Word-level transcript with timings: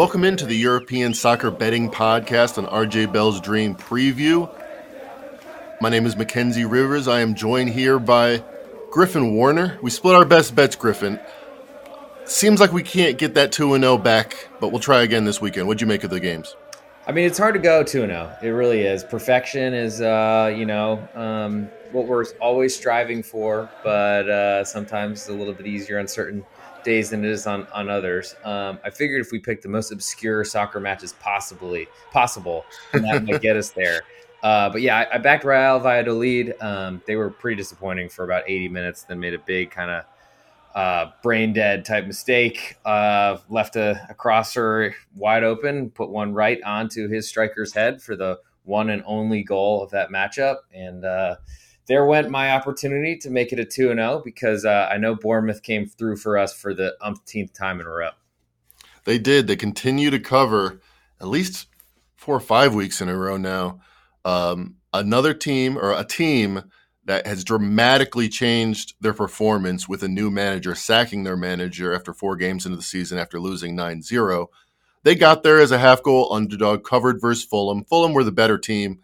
Welcome 0.00 0.24
into 0.24 0.46
the 0.46 0.56
European 0.56 1.12
Soccer 1.12 1.50
Betting 1.50 1.90
Podcast 1.90 2.56
on 2.56 2.64
RJ 2.64 3.12
Bell's 3.12 3.38
Dream 3.38 3.74
Preview. 3.74 4.50
My 5.82 5.90
name 5.90 6.06
is 6.06 6.16
Mackenzie 6.16 6.64
Rivers. 6.64 7.06
I 7.06 7.20
am 7.20 7.34
joined 7.34 7.68
here 7.68 7.98
by 7.98 8.42
Griffin 8.90 9.34
Warner. 9.34 9.78
We 9.82 9.90
split 9.90 10.14
our 10.14 10.24
best 10.24 10.54
bets, 10.54 10.74
Griffin. 10.74 11.20
Seems 12.24 12.60
like 12.60 12.72
we 12.72 12.82
can't 12.82 13.18
get 13.18 13.34
that 13.34 13.52
2 13.52 13.78
0 13.78 13.98
back, 13.98 14.48
but 14.58 14.68
we'll 14.70 14.80
try 14.80 15.02
again 15.02 15.26
this 15.26 15.42
weekend. 15.42 15.66
What'd 15.66 15.82
you 15.82 15.86
make 15.86 16.02
of 16.02 16.08
the 16.08 16.18
games? 16.18 16.56
I 17.06 17.12
mean, 17.12 17.26
it's 17.26 17.36
hard 17.36 17.52
to 17.52 17.60
go 17.60 17.82
2 17.82 18.06
0. 18.06 18.36
It 18.42 18.48
really 18.48 18.80
is. 18.80 19.04
Perfection 19.04 19.74
is, 19.74 20.00
uh, 20.00 20.50
you 20.56 20.64
know, 20.64 21.06
um, 21.14 21.68
what 21.92 22.06
we're 22.06 22.24
always 22.40 22.74
striving 22.74 23.22
for, 23.22 23.68
but 23.84 24.30
uh, 24.30 24.64
sometimes 24.64 25.20
it's 25.20 25.28
a 25.28 25.34
little 25.34 25.52
bit 25.52 25.66
easier 25.66 25.98
on 25.98 26.08
certain 26.08 26.42
days 26.84 27.10
than 27.10 27.24
it 27.24 27.30
is 27.30 27.46
on, 27.46 27.66
on 27.72 27.88
others. 27.88 28.34
Um, 28.44 28.78
I 28.84 28.90
figured 28.90 29.20
if 29.20 29.32
we 29.32 29.38
picked 29.38 29.62
the 29.62 29.68
most 29.68 29.92
obscure 29.92 30.44
soccer 30.44 30.80
matches 30.80 31.14
possibly 31.20 31.88
possible, 32.12 32.64
that 32.92 33.24
might 33.24 33.42
get 33.42 33.56
us 33.56 33.70
there. 33.76 34.02
Uh, 34.42 34.70
but 34.70 34.80
yeah, 34.80 34.98
I, 34.98 35.16
I, 35.16 35.18
backed 35.18 35.44
Real 35.44 35.78
Valladolid. 35.78 36.54
Um, 36.60 37.02
they 37.06 37.16
were 37.16 37.30
pretty 37.30 37.56
disappointing 37.56 38.08
for 38.08 38.24
about 38.24 38.44
80 38.46 38.68
minutes, 38.68 39.02
then 39.02 39.20
made 39.20 39.34
a 39.34 39.38
big 39.38 39.70
kind 39.70 39.90
of 39.90 40.04
uh, 40.74 41.10
brain 41.22 41.52
dead 41.52 41.84
type 41.84 42.06
mistake. 42.06 42.78
Uh, 42.84 43.38
left 43.48 43.76
a, 43.76 44.06
a, 44.08 44.14
crosser 44.14 44.94
wide 45.14 45.44
open, 45.44 45.90
put 45.90 46.08
one 46.08 46.32
right 46.32 46.60
onto 46.64 47.08
his 47.08 47.28
striker's 47.28 47.74
head 47.74 48.00
for 48.00 48.16
the 48.16 48.38
one 48.64 48.90
and 48.90 49.02
only 49.04 49.42
goal 49.42 49.82
of 49.82 49.90
that 49.90 50.10
matchup. 50.10 50.58
And 50.72 51.04
uh, 51.04 51.36
there 51.90 52.06
went 52.06 52.30
my 52.30 52.52
opportunity 52.52 53.16
to 53.16 53.30
make 53.30 53.52
it 53.52 53.58
a 53.58 53.64
2 53.64 53.88
0 53.88 54.22
because 54.24 54.64
uh, 54.64 54.88
I 54.88 54.96
know 54.96 55.16
Bournemouth 55.16 55.60
came 55.64 55.86
through 55.86 56.18
for 56.18 56.38
us 56.38 56.54
for 56.54 56.72
the 56.72 56.94
umpteenth 57.02 57.52
time 57.52 57.80
in 57.80 57.86
a 57.86 57.90
row. 57.90 58.10
They 59.04 59.18
did. 59.18 59.48
They 59.48 59.56
continue 59.56 60.08
to 60.10 60.20
cover 60.20 60.80
at 61.20 61.26
least 61.26 61.66
four 62.14 62.36
or 62.36 62.40
five 62.40 62.76
weeks 62.76 63.00
in 63.00 63.08
a 63.08 63.16
row 63.16 63.36
now. 63.36 63.80
Um, 64.24 64.76
another 64.92 65.34
team 65.34 65.76
or 65.76 65.92
a 65.92 66.04
team 66.04 66.62
that 67.06 67.26
has 67.26 67.42
dramatically 67.42 68.28
changed 68.28 68.94
their 69.00 69.14
performance 69.14 69.88
with 69.88 70.04
a 70.04 70.08
new 70.08 70.30
manager 70.30 70.76
sacking 70.76 71.24
their 71.24 71.36
manager 71.36 71.92
after 71.92 72.14
four 72.14 72.36
games 72.36 72.66
into 72.66 72.76
the 72.76 72.84
season 72.84 73.18
after 73.18 73.40
losing 73.40 73.74
9 73.74 74.02
0. 74.02 74.48
They 75.02 75.16
got 75.16 75.42
there 75.42 75.58
as 75.58 75.72
a 75.72 75.78
half 75.78 76.04
goal 76.04 76.32
underdog, 76.32 76.84
covered 76.84 77.20
versus 77.20 77.42
Fulham. 77.42 77.82
Fulham 77.82 78.12
were 78.12 78.22
the 78.22 78.30
better 78.30 78.58
team. 78.58 79.00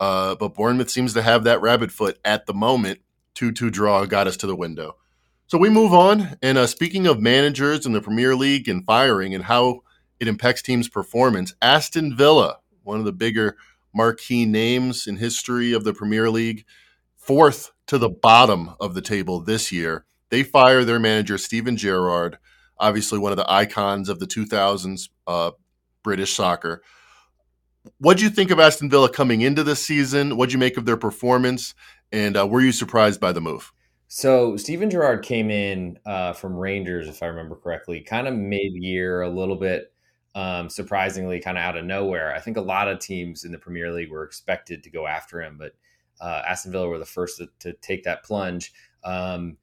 Uh, 0.00 0.34
but 0.34 0.54
Bournemouth 0.54 0.90
seems 0.90 1.14
to 1.14 1.22
have 1.22 1.44
that 1.44 1.60
rabbit 1.60 1.90
foot 1.90 2.18
at 2.24 2.46
the 2.46 2.54
moment. 2.54 3.00
2 3.34 3.52
2 3.52 3.70
draw 3.70 4.04
got 4.04 4.26
us 4.26 4.36
to 4.38 4.46
the 4.46 4.56
window. 4.56 4.96
So 5.46 5.58
we 5.58 5.70
move 5.70 5.94
on. 5.94 6.36
And 6.42 6.58
uh, 6.58 6.66
speaking 6.66 7.06
of 7.06 7.20
managers 7.20 7.86
in 7.86 7.92
the 7.92 8.00
Premier 8.00 8.36
League 8.36 8.68
and 8.68 8.84
firing 8.84 9.34
and 9.34 9.44
how 9.44 9.80
it 10.20 10.28
impacts 10.28 10.62
teams' 10.62 10.88
performance, 10.88 11.54
Aston 11.62 12.16
Villa, 12.16 12.58
one 12.82 12.98
of 12.98 13.04
the 13.04 13.12
bigger 13.12 13.56
marquee 13.94 14.44
names 14.44 15.06
in 15.06 15.16
history 15.16 15.72
of 15.72 15.84
the 15.84 15.94
Premier 15.94 16.30
League, 16.30 16.64
fourth 17.16 17.72
to 17.86 17.98
the 17.98 18.08
bottom 18.08 18.74
of 18.80 18.94
the 18.94 19.00
table 19.00 19.40
this 19.40 19.72
year. 19.72 20.04
They 20.30 20.42
fire 20.42 20.84
their 20.84 20.98
manager, 20.98 21.38
Steven 21.38 21.76
Gerrard, 21.76 22.38
obviously 22.78 23.18
one 23.18 23.32
of 23.32 23.38
the 23.38 23.50
icons 23.50 24.08
of 24.08 24.18
the 24.18 24.26
2000s 24.26 25.08
uh, 25.26 25.52
British 26.02 26.34
soccer. 26.34 26.82
What 27.98 28.18
do 28.18 28.24
you 28.24 28.30
think 28.30 28.50
of 28.50 28.60
Aston 28.60 28.90
Villa 28.90 29.10
coming 29.10 29.40
into 29.40 29.62
the 29.62 29.76
season? 29.76 30.36
What 30.36 30.48
do 30.48 30.52
you 30.52 30.58
make 30.58 30.76
of 30.76 30.84
their 30.84 30.96
performance? 30.96 31.74
And 32.12 32.36
uh, 32.36 32.46
were 32.46 32.60
you 32.60 32.72
surprised 32.72 33.20
by 33.20 33.32
the 33.32 33.40
move? 33.40 33.72
So 34.08 34.56
Steven 34.56 34.88
Gerrard 34.88 35.22
came 35.22 35.50
in 35.50 35.98
uh, 36.06 36.32
from 36.32 36.56
Rangers, 36.56 37.08
if 37.08 37.22
I 37.22 37.26
remember 37.26 37.56
correctly, 37.56 38.00
kind 38.00 38.26
of 38.26 38.34
mid-year, 38.34 39.20
a 39.20 39.28
little 39.28 39.56
bit 39.56 39.92
um, 40.34 40.70
surprisingly, 40.70 41.40
kind 41.40 41.58
of 41.58 41.62
out 41.62 41.76
of 41.76 41.84
nowhere. 41.84 42.34
I 42.34 42.40
think 42.40 42.56
a 42.56 42.62
lot 42.62 42.88
of 42.88 43.00
teams 43.00 43.44
in 43.44 43.52
the 43.52 43.58
Premier 43.58 43.92
League 43.92 44.10
were 44.10 44.24
expected 44.24 44.82
to 44.84 44.90
go 44.90 45.06
after 45.06 45.42
him, 45.42 45.58
but 45.58 45.72
uh, 46.20 46.42
Aston 46.48 46.72
Villa 46.72 46.88
were 46.88 46.98
the 46.98 47.04
first 47.04 47.38
to, 47.38 47.48
to 47.60 47.74
take 47.74 48.04
that 48.04 48.24
plunge. 48.24 48.72
Um, 49.04 49.58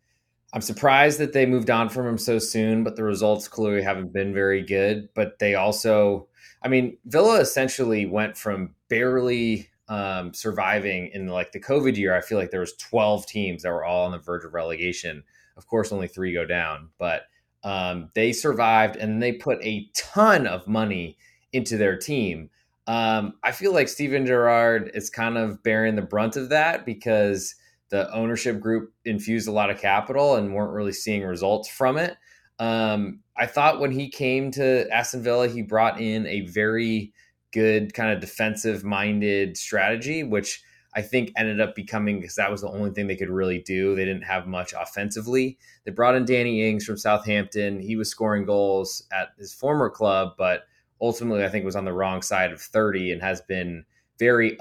I'm 0.53 0.61
surprised 0.61 1.19
that 1.19 1.33
they 1.33 1.45
moved 1.45 1.69
on 1.69 1.89
from 1.89 2.07
him 2.07 2.17
so 2.17 2.39
soon, 2.39 2.83
but 2.83 2.95
the 2.95 3.03
results 3.03 3.47
clearly 3.47 3.81
haven't 3.81 4.13
been 4.13 4.33
very 4.33 4.61
good. 4.61 5.09
But 5.13 5.39
they 5.39 5.55
also 5.55 6.27
I 6.65 6.67
mean, 6.67 6.97
Villa 7.05 7.39
essentially 7.39 8.07
went 8.07 8.35
from 8.35 8.73
barely 8.89 9.69
um, 9.87 10.33
surviving 10.33 11.11
in 11.13 11.27
like 11.27 11.51
the 11.51 11.59
COVID 11.59 11.95
year. 11.95 12.15
I 12.15 12.21
feel 12.21 12.39
like 12.39 12.49
there 12.49 12.59
was 12.59 12.75
12 12.77 13.27
teams 13.27 13.61
that 13.61 13.69
were 13.69 13.85
all 13.85 14.05
on 14.05 14.11
the 14.11 14.17
verge 14.17 14.43
of 14.43 14.55
relegation. 14.55 15.23
Of 15.57 15.67
course, 15.67 15.91
only 15.91 16.07
three 16.07 16.33
go 16.33 16.43
down, 16.43 16.89
but 16.97 17.27
um, 17.63 18.09
they 18.15 18.33
survived 18.33 18.95
and 18.95 19.21
they 19.21 19.33
put 19.33 19.63
a 19.63 19.87
ton 19.93 20.47
of 20.47 20.67
money 20.67 21.17
into 21.53 21.77
their 21.77 21.95
team. 21.95 22.49
Um, 22.87 23.35
I 23.43 23.51
feel 23.51 23.71
like 23.71 23.87
Steven 23.87 24.25
Gerrard 24.25 24.89
is 24.95 25.11
kind 25.11 25.37
of 25.37 25.61
bearing 25.61 25.95
the 25.95 26.01
brunt 26.01 26.35
of 26.35 26.49
that 26.49 26.83
because 26.83 27.53
the 27.89 28.11
ownership 28.11 28.59
group 28.59 28.91
infused 29.05 29.47
a 29.47 29.51
lot 29.51 29.69
of 29.69 29.79
capital 29.79 30.35
and 30.35 30.55
weren't 30.55 30.73
really 30.73 30.93
seeing 30.93 31.23
results 31.23 31.69
from 31.69 31.97
it. 31.97 32.17
Um, 32.59 33.19
I 33.37 33.45
thought 33.45 33.79
when 33.79 33.91
he 33.91 34.09
came 34.09 34.51
to 34.51 34.89
Aston 34.91 35.23
Villa, 35.23 35.47
he 35.47 35.61
brought 35.61 35.99
in 35.99 36.25
a 36.27 36.41
very 36.41 37.13
good 37.51 37.93
kind 37.93 38.11
of 38.11 38.19
defensive 38.19 38.83
minded 38.83 39.57
strategy, 39.57 40.23
which 40.23 40.61
I 40.95 41.01
think 41.01 41.33
ended 41.35 41.59
up 41.59 41.75
becoming 41.75 42.19
because 42.19 42.35
that 42.35 42.49
was 42.49 42.61
the 42.61 42.69
only 42.69 42.91
thing 42.91 43.07
they 43.07 43.17
could 43.17 43.29
really 43.29 43.59
do. 43.59 43.95
They 43.95 44.05
didn't 44.05 44.23
have 44.23 44.47
much 44.47 44.73
offensively. 44.73 45.57
They 45.83 45.91
brought 45.91 46.15
in 46.15 46.23
Danny 46.23 46.67
Ings 46.67 46.85
from 46.85 46.97
Southampton. 46.97 47.79
He 47.79 47.97
was 47.97 48.09
scoring 48.09 48.45
goals 48.45 49.03
at 49.11 49.29
his 49.37 49.53
former 49.53 49.89
club, 49.89 50.35
but 50.37 50.63
ultimately 51.01 51.43
I 51.43 51.49
think 51.49 51.65
was 51.65 51.75
on 51.75 51.85
the 51.85 51.91
wrong 51.91 52.21
side 52.21 52.53
of 52.53 52.61
30 52.61 53.11
and 53.11 53.21
has 53.21 53.41
been 53.41 53.83
very 54.17 54.57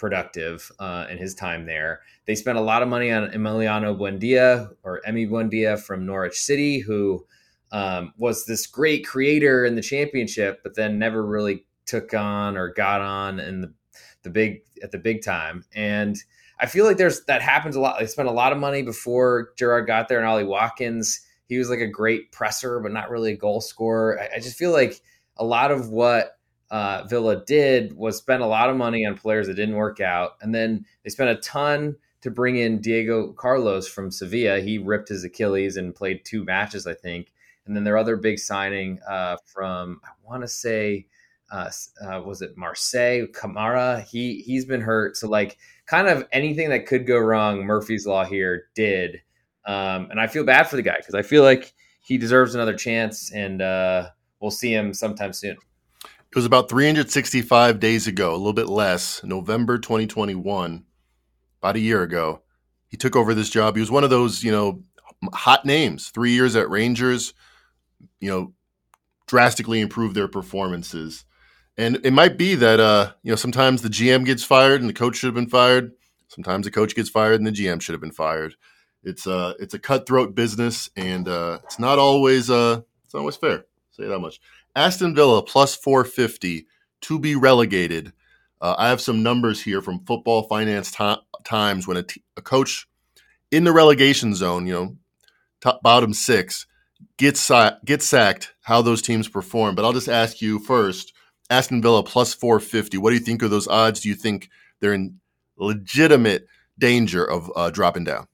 unproductive 0.00 0.72
uh, 0.78 1.06
in 1.10 1.18
his 1.18 1.34
time 1.34 1.66
there. 1.66 2.00
They 2.26 2.34
spent 2.34 2.58
a 2.58 2.62
lot 2.62 2.82
of 2.82 2.88
money 2.88 3.10
on 3.10 3.30
Emiliano 3.30 3.96
Buendia 3.96 4.70
or 4.82 5.02
Emi 5.06 5.28
Buendia 5.28 5.78
from 5.78 6.06
Norwich 6.06 6.38
City, 6.38 6.78
who 6.78 7.26
um, 7.72 8.14
was 8.16 8.46
this 8.46 8.66
great 8.66 9.06
creator 9.06 9.64
in 9.64 9.74
the 9.74 9.82
championship, 9.82 10.62
but 10.62 10.74
then 10.74 10.98
never 10.98 11.24
really 11.24 11.66
took 11.86 12.14
on 12.14 12.56
or 12.56 12.72
got 12.72 13.00
on 13.00 13.40
in 13.40 13.60
the, 13.60 13.74
the 14.22 14.30
big 14.30 14.62
at 14.82 14.90
the 14.90 14.98
big 14.98 15.22
time. 15.22 15.64
And 15.74 16.16
I 16.58 16.66
feel 16.66 16.84
like 16.84 16.96
there's 16.96 17.24
that 17.24 17.42
happens 17.42 17.76
a 17.76 17.80
lot. 17.80 17.98
They 18.00 18.06
spent 18.06 18.28
a 18.28 18.32
lot 18.32 18.52
of 18.52 18.58
money 18.58 18.82
before 18.82 19.50
Gerrard 19.56 19.86
got 19.86 20.08
there, 20.08 20.18
and 20.18 20.26
Ollie 20.26 20.44
Watkins. 20.44 21.20
He 21.46 21.58
was 21.58 21.68
like 21.68 21.80
a 21.80 21.86
great 21.86 22.30
presser, 22.32 22.80
but 22.80 22.92
not 22.92 23.10
really 23.10 23.32
a 23.32 23.36
goal 23.36 23.60
scorer. 23.60 24.20
I, 24.20 24.36
I 24.36 24.38
just 24.38 24.56
feel 24.56 24.72
like 24.72 25.00
a 25.36 25.44
lot 25.44 25.72
of 25.72 25.90
what 25.90 26.38
uh, 26.70 27.04
Villa 27.08 27.44
did 27.44 27.96
was 27.96 28.16
spend 28.16 28.42
a 28.42 28.46
lot 28.46 28.70
of 28.70 28.76
money 28.76 29.04
on 29.04 29.16
players 29.16 29.46
that 29.46 29.54
didn't 29.54 29.76
work 29.76 30.00
out, 30.00 30.36
and 30.40 30.54
then 30.54 30.86
they 31.02 31.10
spent 31.10 31.30
a 31.30 31.40
ton 31.40 31.96
to 32.22 32.30
bring 32.30 32.56
in 32.56 32.80
Diego 32.80 33.32
Carlos 33.32 33.88
from 33.88 34.10
Sevilla. 34.10 34.60
He 34.60 34.78
ripped 34.78 35.08
his 35.08 35.24
Achilles 35.24 35.76
and 35.76 35.94
played 35.94 36.24
two 36.24 36.44
matches, 36.44 36.86
I 36.86 36.94
think. 36.94 37.32
And 37.66 37.74
then 37.74 37.84
their 37.84 37.98
other 37.98 38.16
big 38.16 38.38
signing 38.38 38.98
uh, 39.08 39.36
from 39.44 40.00
I 40.04 40.10
want 40.24 40.42
to 40.42 40.48
say 40.48 41.06
uh, 41.50 41.70
uh, 42.04 42.20
was 42.24 42.42
it 42.42 42.56
Marseille 42.56 43.26
Kamara? 43.26 44.04
He 44.04 44.42
he's 44.42 44.64
been 44.64 44.80
hurt, 44.80 45.16
so 45.16 45.28
like 45.28 45.58
kind 45.86 46.08
of 46.08 46.26
anything 46.32 46.70
that 46.70 46.86
could 46.86 47.06
go 47.06 47.18
wrong, 47.18 47.64
Murphy's 47.64 48.06
Law 48.06 48.24
here 48.24 48.68
did. 48.74 49.22
Um, 49.66 50.08
and 50.10 50.20
I 50.20 50.26
feel 50.26 50.44
bad 50.44 50.64
for 50.64 50.76
the 50.76 50.82
guy 50.82 50.96
because 50.98 51.14
I 51.14 51.22
feel 51.22 51.42
like 51.42 51.74
he 52.00 52.18
deserves 52.18 52.54
another 52.54 52.74
chance, 52.74 53.32
and 53.32 53.60
uh, 53.60 54.08
we'll 54.40 54.50
see 54.50 54.72
him 54.72 54.94
sometime 54.94 55.32
soon. 55.32 55.56
It 56.32 56.36
was 56.36 56.46
about 56.46 56.68
365 56.68 57.80
days 57.80 58.06
ago, 58.06 58.30
a 58.30 58.36
little 58.36 58.52
bit 58.52 58.68
less, 58.68 59.20
November 59.24 59.78
2021, 59.78 60.84
about 61.60 61.76
a 61.76 61.80
year 61.80 62.02
ago. 62.02 62.42
He 62.86 62.96
took 62.96 63.16
over 63.16 63.34
this 63.34 63.50
job. 63.50 63.74
He 63.74 63.80
was 63.80 63.90
one 63.90 64.04
of 64.04 64.10
those, 64.10 64.44
you 64.44 64.52
know, 64.52 64.84
hot 65.32 65.64
names. 65.64 66.10
Three 66.10 66.30
years 66.30 66.54
at 66.54 66.70
Rangers, 66.70 67.34
you 68.20 68.30
know, 68.30 68.52
drastically 69.26 69.80
improve 69.80 70.14
their 70.14 70.28
performances. 70.28 71.24
And 71.76 71.98
it 72.04 72.12
might 72.12 72.36
be 72.38 72.54
that 72.56 72.78
uh, 72.78 73.12
you 73.22 73.30
know, 73.30 73.36
sometimes 73.36 73.82
the 73.82 73.88
GM 73.88 74.24
gets 74.24 74.44
fired 74.44 74.80
and 74.80 74.88
the 74.88 74.94
coach 74.94 75.16
should 75.16 75.28
have 75.28 75.34
been 75.34 75.48
fired. 75.48 75.92
Sometimes 76.28 76.64
the 76.64 76.70
coach 76.70 76.94
gets 76.94 77.08
fired 77.08 77.40
and 77.40 77.46
the 77.46 77.52
GM 77.52 77.80
should 77.80 77.92
have 77.94 78.00
been 78.00 78.12
fired. 78.12 78.54
It's 79.02 79.26
uh 79.26 79.54
it's 79.58 79.74
a 79.74 79.78
cutthroat 79.78 80.34
business 80.34 80.90
and 80.94 81.26
uh 81.26 81.58
it's 81.64 81.78
not 81.78 81.98
always 81.98 82.50
uh 82.50 82.82
it's 83.04 83.14
not 83.14 83.20
always 83.20 83.36
fair. 83.36 83.58
I'll 83.58 83.64
say 83.92 84.06
that 84.06 84.18
much. 84.18 84.40
Aston 84.80 85.14
Villa 85.14 85.42
plus 85.42 85.74
450 85.76 86.66
to 87.02 87.18
be 87.18 87.36
relegated. 87.36 88.14
Uh, 88.62 88.76
I 88.78 88.88
have 88.88 89.02
some 89.02 89.22
numbers 89.22 89.62
here 89.62 89.82
from 89.82 90.06
Football 90.06 90.44
Finance 90.44 90.96
Times 91.44 91.86
when 91.86 91.98
a, 91.98 92.02
t- 92.02 92.22
a 92.38 92.40
coach 92.40 92.88
in 93.50 93.64
the 93.64 93.72
relegation 93.72 94.34
zone, 94.34 94.66
you 94.66 94.72
know, 94.72 94.96
top 95.60 95.82
bottom 95.82 96.14
six, 96.14 96.66
get 97.18 97.36
sa- 97.36 97.76
get 97.84 98.02
sacked, 98.02 98.54
how 98.62 98.80
those 98.80 99.02
teams 99.02 99.28
perform. 99.28 99.74
But 99.74 99.84
I'll 99.84 99.92
just 99.92 100.08
ask 100.08 100.40
you 100.40 100.58
first: 100.58 101.12
Aston 101.50 101.82
Villa 101.82 102.02
plus 102.02 102.32
four 102.32 102.58
fifty. 102.58 102.96
What 102.96 103.10
do 103.10 103.16
you 103.16 103.22
think 103.22 103.42
of 103.42 103.50
those 103.50 103.68
odds? 103.68 104.00
Do 104.00 104.08
you 104.08 104.14
think 104.14 104.48
they're 104.80 104.94
in 104.94 105.20
legitimate 105.58 106.46
danger 106.78 107.22
of 107.22 107.52
uh, 107.54 107.68
dropping 107.68 108.04
down? 108.04 108.26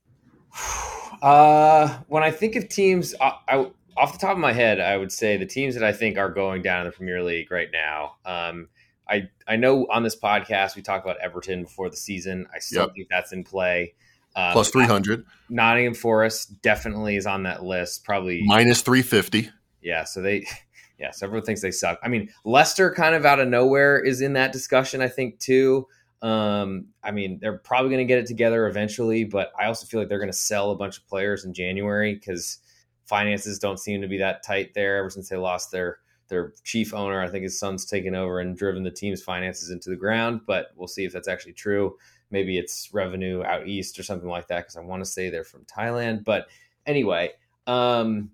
Uh, 1.23 1.99
when 2.09 2.23
I 2.23 2.31
think 2.31 2.57
of 2.57 2.69
teams, 2.69 3.15
I, 3.21 3.39
I, 3.49 3.71
off 3.97 4.13
the 4.13 4.19
top 4.19 4.33
of 4.33 4.39
my 4.39 4.53
head, 4.53 4.81
I 4.81 4.97
would 4.97 5.13
say 5.13 5.37
the 5.37 5.47
teams 5.47 5.75
that 5.75 5.85
I 5.85 5.93
think 5.93 6.19
are 6.19 6.31
going 6.31 6.63
down 6.63 6.81
in 6.81 6.87
the 6.87 6.97
Premier 6.97 7.23
League 7.23 7.51
right 7.51 7.69
now. 7.73 8.17
Um, 8.25 8.69
I 9.09 9.29
I 9.47 9.57
know 9.57 9.87
on 9.91 10.03
this 10.03 10.17
podcast 10.17 10.77
we 10.77 10.83
talked 10.83 11.05
about 11.05 11.19
Everton 11.21 11.63
before 11.65 11.89
the 11.89 11.97
season. 11.97 12.47
I 12.55 12.59
still 12.59 12.83
yep. 12.83 12.95
think 12.95 13.09
that's 13.09 13.33
in 13.33 13.45
play. 13.45 13.95
Um, 14.35 14.53
Plus 14.53 14.71
three 14.71 14.85
hundred. 14.85 15.25
Nottingham 15.49 15.95
Forest 15.95 16.61
definitely 16.63 17.17
is 17.17 17.27
on 17.27 17.45
that 17.45 17.63
list. 17.63 18.05
Probably 18.05 18.43
minus 18.45 18.83
three 18.83 19.03
fifty. 19.03 19.51
Yeah, 19.81 20.05
so 20.05 20.21
they, 20.21 20.47
yeah, 20.99 21.13
so 21.13 21.27
everyone 21.27 21.47
thinks 21.47 21.63
they 21.63 21.71
suck. 21.71 21.99
I 22.03 22.09
mean, 22.09 22.31
Leicester 22.45 22.93
kind 22.93 23.15
of 23.15 23.25
out 23.25 23.41
of 23.41 23.49
nowhere 23.49 23.99
is 23.99 24.21
in 24.21 24.35
that 24.35 24.53
discussion. 24.53 25.01
I 25.01 25.09
think 25.09 25.39
too. 25.39 25.87
Um, 26.23 26.87
I 27.05 27.13
mean, 27.13 27.39
they're 27.41 27.59
probably 27.59 27.91
going 27.91 28.07
to 28.07 28.11
get 28.11 28.19
it 28.19 28.27
together 28.27 28.67
eventually, 28.67 29.25
but 29.25 29.53
I 29.59 29.67
also 29.67 29.87
feel 29.87 30.01
like 30.01 30.09
they're 30.09 30.19
going 30.19 30.31
to 30.31 30.37
sell 30.37 30.71
a 30.71 30.77
bunch 30.77 30.99
of 30.99 31.07
players 31.07 31.45
in 31.45 31.55
January 31.55 32.15
because 32.15 32.59
finances 33.07 33.59
don't 33.59 33.81
seem 33.81 34.03
to 34.03 34.09
be 34.09 34.19
that 34.19 34.43
tight 34.43 34.75
there 34.75 34.99
ever 34.99 35.11
since 35.11 35.29
they 35.29 35.37
lost 35.37 35.71
their 35.71 35.99
their 36.29 36.53
chief 36.65 36.93
owner. 36.93 37.23
I 37.23 37.29
think 37.29 37.45
his 37.45 37.59
son's 37.59 37.85
taken 37.85 38.15
over 38.15 38.41
and 38.41 38.57
driven 38.57 38.83
the 38.83 38.91
team's 38.91 39.23
finances 39.23 39.71
into 39.71 39.91
the 39.91 39.97
ground, 39.97 40.41
but 40.47 40.69
we'll 40.75 40.89
see 40.89 41.05
if 41.05 41.13
that's 41.13 41.29
actually 41.29 41.53
true. 41.53 41.97
Maybe 42.31 42.59
it's 42.59 42.91
revenue 42.93 43.45
out 43.45 43.69
east 43.69 43.99
or 43.99 44.03
something 44.03 44.29
like 44.29 44.49
that 44.49 44.63
because 44.63 44.77
I 44.77 44.81
want 44.81 45.05
to 45.05 45.11
say 45.11 45.31
they're 45.31 45.45
from 45.45 45.65
Thailand. 45.65 46.25
But 46.25 46.49
anyway, 46.85 47.31
um, 47.69 48.31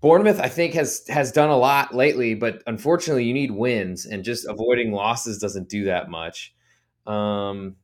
Bournemouth 0.00 0.38
I 0.38 0.48
think 0.48 0.74
has 0.74 1.04
has 1.08 1.32
done 1.32 1.48
a 1.48 1.56
lot 1.56 1.94
lately, 1.94 2.34
but 2.34 2.62
unfortunately 2.66 3.24
you 3.24 3.34
need 3.34 3.50
wins 3.50 4.06
and 4.06 4.22
just 4.22 4.46
avoiding 4.46 4.92
losses 4.92 5.38
doesn't 5.38 5.68
do 5.68 5.84
that 5.84 6.10
much. 6.10 6.54
Um, 7.06 7.76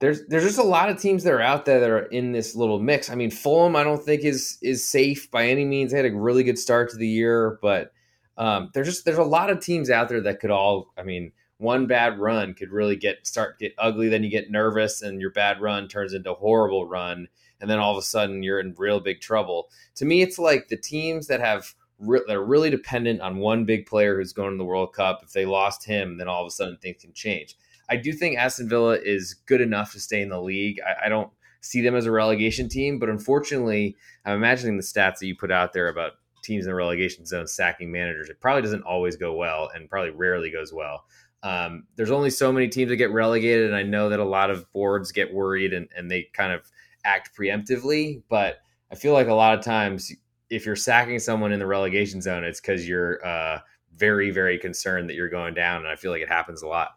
there's 0.00 0.26
there's 0.26 0.44
just 0.44 0.58
a 0.58 0.62
lot 0.62 0.88
of 0.88 0.98
teams 0.98 1.24
that 1.24 1.32
are 1.32 1.42
out 1.42 1.66
there 1.66 1.78
that 1.78 1.90
are 1.90 2.06
in 2.06 2.32
this 2.32 2.56
little 2.56 2.80
mix. 2.80 3.10
I 3.10 3.14
mean, 3.14 3.30
Fulham 3.30 3.76
I 3.76 3.84
don't 3.84 4.02
think 4.02 4.24
is 4.24 4.58
is 4.62 4.84
safe 4.84 5.30
by 5.30 5.46
any 5.46 5.64
means. 5.64 5.92
They 5.92 5.98
had 5.98 6.06
a 6.06 6.14
really 6.14 6.42
good 6.42 6.58
start 6.58 6.90
to 6.90 6.96
the 6.96 7.06
year, 7.06 7.58
but 7.62 7.92
um, 8.38 8.70
there's 8.72 8.88
just 8.88 9.04
there's 9.04 9.18
a 9.18 9.22
lot 9.22 9.50
of 9.50 9.60
teams 9.60 9.90
out 9.90 10.08
there 10.08 10.22
that 10.22 10.40
could 10.40 10.50
all. 10.50 10.92
I 10.96 11.02
mean, 11.02 11.32
one 11.58 11.86
bad 11.86 12.18
run 12.18 12.54
could 12.54 12.70
really 12.70 12.96
get 12.96 13.26
start 13.26 13.58
get 13.58 13.74
ugly. 13.78 14.08
Then 14.08 14.24
you 14.24 14.30
get 14.30 14.50
nervous, 14.50 15.02
and 15.02 15.20
your 15.20 15.32
bad 15.32 15.60
run 15.60 15.86
turns 15.86 16.14
into 16.14 16.32
a 16.32 16.36
horrible 16.36 16.86
run, 16.86 17.28
and 17.60 17.68
then 17.68 17.78
all 17.78 17.92
of 17.92 17.98
a 17.98 18.02
sudden 18.02 18.42
you're 18.42 18.58
in 18.58 18.74
real 18.78 19.00
big 19.00 19.20
trouble. 19.20 19.68
To 19.96 20.06
me, 20.06 20.22
it's 20.22 20.38
like 20.38 20.68
the 20.68 20.78
teams 20.78 21.26
that 21.26 21.40
have 21.40 21.74
re- 21.98 22.22
that 22.26 22.36
are 22.36 22.44
really 22.44 22.70
dependent 22.70 23.20
on 23.20 23.36
one 23.36 23.66
big 23.66 23.84
player 23.84 24.16
who's 24.16 24.32
going 24.32 24.52
to 24.52 24.56
the 24.56 24.64
World 24.64 24.94
Cup. 24.94 25.20
If 25.22 25.34
they 25.34 25.44
lost 25.44 25.84
him, 25.84 26.16
then 26.16 26.26
all 26.26 26.40
of 26.40 26.48
a 26.48 26.50
sudden 26.50 26.78
things 26.78 27.02
can 27.02 27.12
change. 27.12 27.54
I 27.90 27.96
do 27.96 28.12
think 28.12 28.38
Aston 28.38 28.68
Villa 28.68 28.96
is 28.96 29.34
good 29.46 29.60
enough 29.60 29.92
to 29.92 30.00
stay 30.00 30.22
in 30.22 30.28
the 30.28 30.40
league. 30.40 30.80
I, 30.86 31.06
I 31.06 31.08
don't 31.08 31.30
see 31.60 31.82
them 31.82 31.96
as 31.96 32.06
a 32.06 32.10
relegation 32.10 32.68
team, 32.68 32.98
but 32.98 33.08
unfortunately, 33.08 33.96
I'm 34.24 34.36
imagining 34.36 34.76
the 34.76 34.82
stats 34.82 35.18
that 35.18 35.26
you 35.26 35.36
put 35.36 35.50
out 35.50 35.72
there 35.72 35.88
about 35.88 36.12
teams 36.42 36.64
in 36.64 36.70
the 36.70 36.74
relegation 36.74 37.26
zone 37.26 37.46
sacking 37.46 37.92
managers. 37.92 38.30
It 38.30 38.40
probably 38.40 38.62
doesn't 38.62 38.84
always 38.84 39.16
go 39.16 39.34
well, 39.34 39.68
and 39.74 39.90
probably 39.90 40.10
rarely 40.10 40.50
goes 40.50 40.72
well. 40.72 41.04
Um, 41.42 41.84
there's 41.96 42.10
only 42.10 42.30
so 42.30 42.52
many 42.52 42.68
teams 42.68 42.90
that 42.90 42.96
get 42.96 43.12
relegated, 43.12 43.66
and 43.66 43.76
I 43.76 43.82
know 43.82 44.08
that 44.08 44.20
a 44.20 44.24
lot 44.24 44.50
of 44.50 44.70
boards 44.72 45.12
get 45.12 45.32
worried 45.32 45.72
and, 45.72 45.88
and 45.96 46.10
they 46.10 46.28
kind 46.32 46.52
of 46.52 46.70
act 47.04 47.30
preemptively. 47.36 48.22
But 48.28 48.58
I 48.90 48.94
feel 48.94 49.12
like 49.12 49.28
a 49.28 49.34
lot 49.34 49.58
of 49.58 49.64
times, 49.64 50.12
if 50.48 50.64
you're 50.64 50.76
sacking 50.76 51.18
someone 51.18 51.52
in 51.52 51.58
the 51.58 51.66
relegation 51.66 52.20
zone, 52.20 52.44
it's 52.44 52.60
because 52.60 52.86
you're 52.88 53.24
uh, 53.26 53.60
very, 53.94 54.30
very 54.30 54.58
concerned 54.58 55.08
that 55.08 55.14
you're 55.14 55.28
going 55.28 55.54
down, 55.54 55.82
and 55.82 55.88
I 55.88 55.96
feel 55.96 56.10
like 56.10 56.22
it 56.22 56.28
happens 56.28 56.62
a 56.62 56.68
lot. 56.68 56.90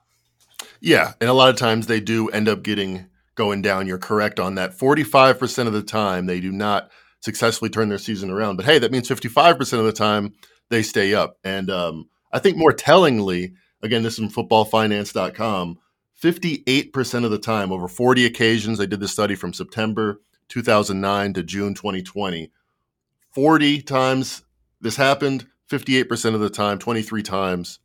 Yeah, 0.80 1.14
and 1.22 1.30
a 1.30 1.34
lot 1.34 1.50
of 1.50 1.56
times 1.56 1.88
they 1.88 2.00
do 2.00 2.30
end 2.30 2.48
up 2.50 2.64
getting 2.64 3.08
going 3.36 3.62
down. 3.62 3.88
You're 3.88 3.98
correct 3.98 4.40
on 4.40 4.56
that. 4.56 4.78
45% 4.78 5.68
of 5.68 5.74
the 5.74 5.84
time 5.84 6.26
they 6.26 6.40
do 6.40 6.52
not 6.52 6.92
successfully 7.22 7.70
turn 7.70 7.90
their 7.90 7.98
season 7.98 8.30
around. 8.30 8.58
But 8.58 8.66
hey, 8.66 8.80
that 8.80 8.92
means 8.92 9.08
55% 9.08 9.80
of 9.80 9.86
the 9.86 9.94
time 9.94 10.34
they 10.70 10.84
stay 10.84 11.14
up. 11.14 11.38
And 11.44 11.70
um, 11.70 12.10
I 12.32 12.40
think 12.40 12.58
more 12.58 12.74
tellingly, 12.74 13.54
again, 13.82 14.04
this 14.04 14.20
is 14.20 14.32
from 14.32 14.48
footballfinance.com, 14.48 15.80
58% 16.22 17.26
of 17.26 17.32
the 17.32 17.38
time, 17.38 17.72
over 17.72 17.88
40 17.88 18.26
occasions, 18.26 18.78
they 18.78 18.88
did 18.88 19.00
this 19.00 19.12
study 19.12 19.36
from 19.36 19.54
September 19.54 20.20
2009 20.50 21.34
to 21.34 21.44
June 21.44 21.74
2020. 21.74 22.52
40 23.34 23.82
times 23.82 24.44
this 24.82 24.96
happened, 24.96 25.48
58% 25.70 26.36
of 26.36 26.40
the 26.42 26.50
time, 26.50 26.78
23 26.78 27.24
times 27.24 27.80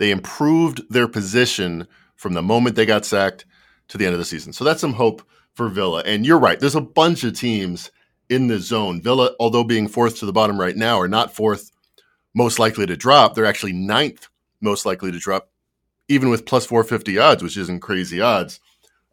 they 0.00 0.10
improved 0.10 0.80
their 0.88 1.06
position 1.06 1.86
from 2.16 2.32
the 2.32 2.42
moment 2.42 2.74
they 2.74 2.86
got 2.86 3.04
sacked 3.04 3.44
to 3.88 3.98
the 3.98 4.06
end 4.06 4.14
of 4.14 4.18
the 4.18 4.24
season. 4.24 4.54
So 4.54 4.64
that's 4.64 4.80
some 4.80 4.94
hope 4.94 5.22
for 5.52 5.68
Villa. 5.68 6.02
And 6.06 6.24
you're 6.24 6.38
right, 6.38 6.58
there's 6.58 6.74
a 6.74 6.80
bunch 6.80 7.22
of 7.22 7.38
teams 7.38 7.90
in 8.30 8.46
the 8.46 8.58
zone. 8.58 9.02
Villa, 9.02 9.32
although 9.38 9.62
being 9.62 9.88
fourth 9.88 10.18
to 10.18 10.26
the 10.26 10.32
bottom 10.32 10.58
right 10.58 10.74
now, 10.74 10.98
are 10.98 11.06
not 11.06 11.36
fourth 11.36 11.70
most 12.34 12.58
likely 12.58 12.86
to 12.86 12.96
drop. 12.96 13.34
They're 13.34 13.44
actually 13.44 13.74
ninth 13.74 14.28
most 14.62 14.86
likely 14.86 15.12
to 15.12 15.18
drop, 15.18 15.50
even 16.08 16.30
with 16.30 16.46
plus 16.46 16.64
450 16.64 17.18
odds, 17.18 17.42
which 17.42 17.58
isn't 17.58 17.80
crazy 17.80 18.22
odds. 18.22 18.58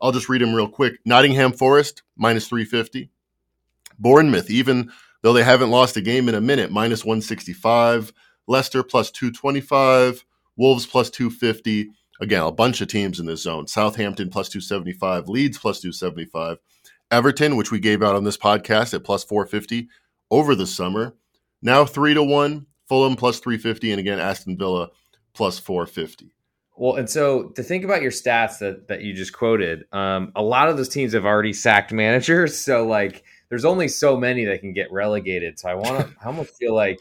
I'll 0.02 0.14
just 0.14 0.30
read 0.30 0.42
them 0.42 0.56
real 0.56 0.70
quick. 0.70 1.00
Nottingham 1.04 1.52
Forest, 1.52 2.02
minus 2.16 2.48
350. 2.48 3.10
Bournemouth, 4.00 4.50
even 4.50 4.94
though 5.22 5.34
they 5.34 5.44
haven't 5.44 5.72
lost 5.72 5.98
a 5.98 6.02
game 6.02 6.30
in 6.30 6.36
a 6.36 6.40
minute, 6.40 6.72
minus 6.72 7.04
165. 7.04 8.14
Leicester, 8.48 8.84
plus 8.84 9.12
225. 9.12 10.24
Wolves 10.58 10.86
plus 10.86 11.10
250. 11.10 11.90
Again, 12.20 12.42
a 12.42 12.52
bunch 12.52 12.82
of 12.82 12.88
teams 12.88 13.20
in 13.20 13.26
this 13.26 13.44
zone. 13.44 13.68
Southampton 13.68 14.30
plus 14.30 14.50
275. 14.50 15.30
Leeds 15.30 15.58
plus 15.58 15.80
275. 15.80 16.58
Everton, 17.12 17.56
which 17.56 17.72
we 17.72 17.80
gave 17.80 18.04
out 18.04 18.16
on 18.16 18.24
this 18.24 18.38
podcast 18.38 18.94
at 18.94 19.04
plus 19.04 19.24
450 19.24 19.88
over 20.30 20.56
the 20.56 20.68
summer. 20.68 21.16
Now 21.62 21.86
3 21.86 22.16
to 22.16 22.24
1. 22.24 22.66
Fulham 22.88 23.16
plus 23.16 23.40
350. 23.40 23.92
And 23.92 24.00
again, 24.00 24.20
Aston 24.20 24.58
Villa 24.58 24.90
plus 25.34 25.60
450. 25.60 26.34
Well, 26.78 26.96
and 26.96 27.10
so 27.10 27.50
to 27.50 27.64
think 27.64 27.84
about 27.84 28.02
your 28.02 28.12
stats 28.12 28.60
that, 28.60 28.88
that 28.88 29.02
you 29.02 29.14
just 29.14 29.34
quoted, 29.34 29.86
um, 29.92 30.32
a 30.36 30.44
lot 30.44 30.70
of 30.70 30.78
those 30.78 30.90
teams 30.90 31.14
have 31.14 31.26
already 31.26 31.54
sacked 31.54 31.92
managers. 31.92 32.58
So, 32.58 32.86
like, 32.86 33.24
there's 33.50 33.66
only 33.66 33.88
so 33.88 34.16
many 34.16 34.46
that 34.46 34.62
can 34.62 34.74
get 34.74 34.92
relegated. 34.92 35.58
So, 35.60 35.70
I 35.70 35.74
want 35.74 36.00
to, 36.00 36.16
I 36.22 36.28
almost 36.28 36.56
feel 36.58 36.76
like 36.76 37.00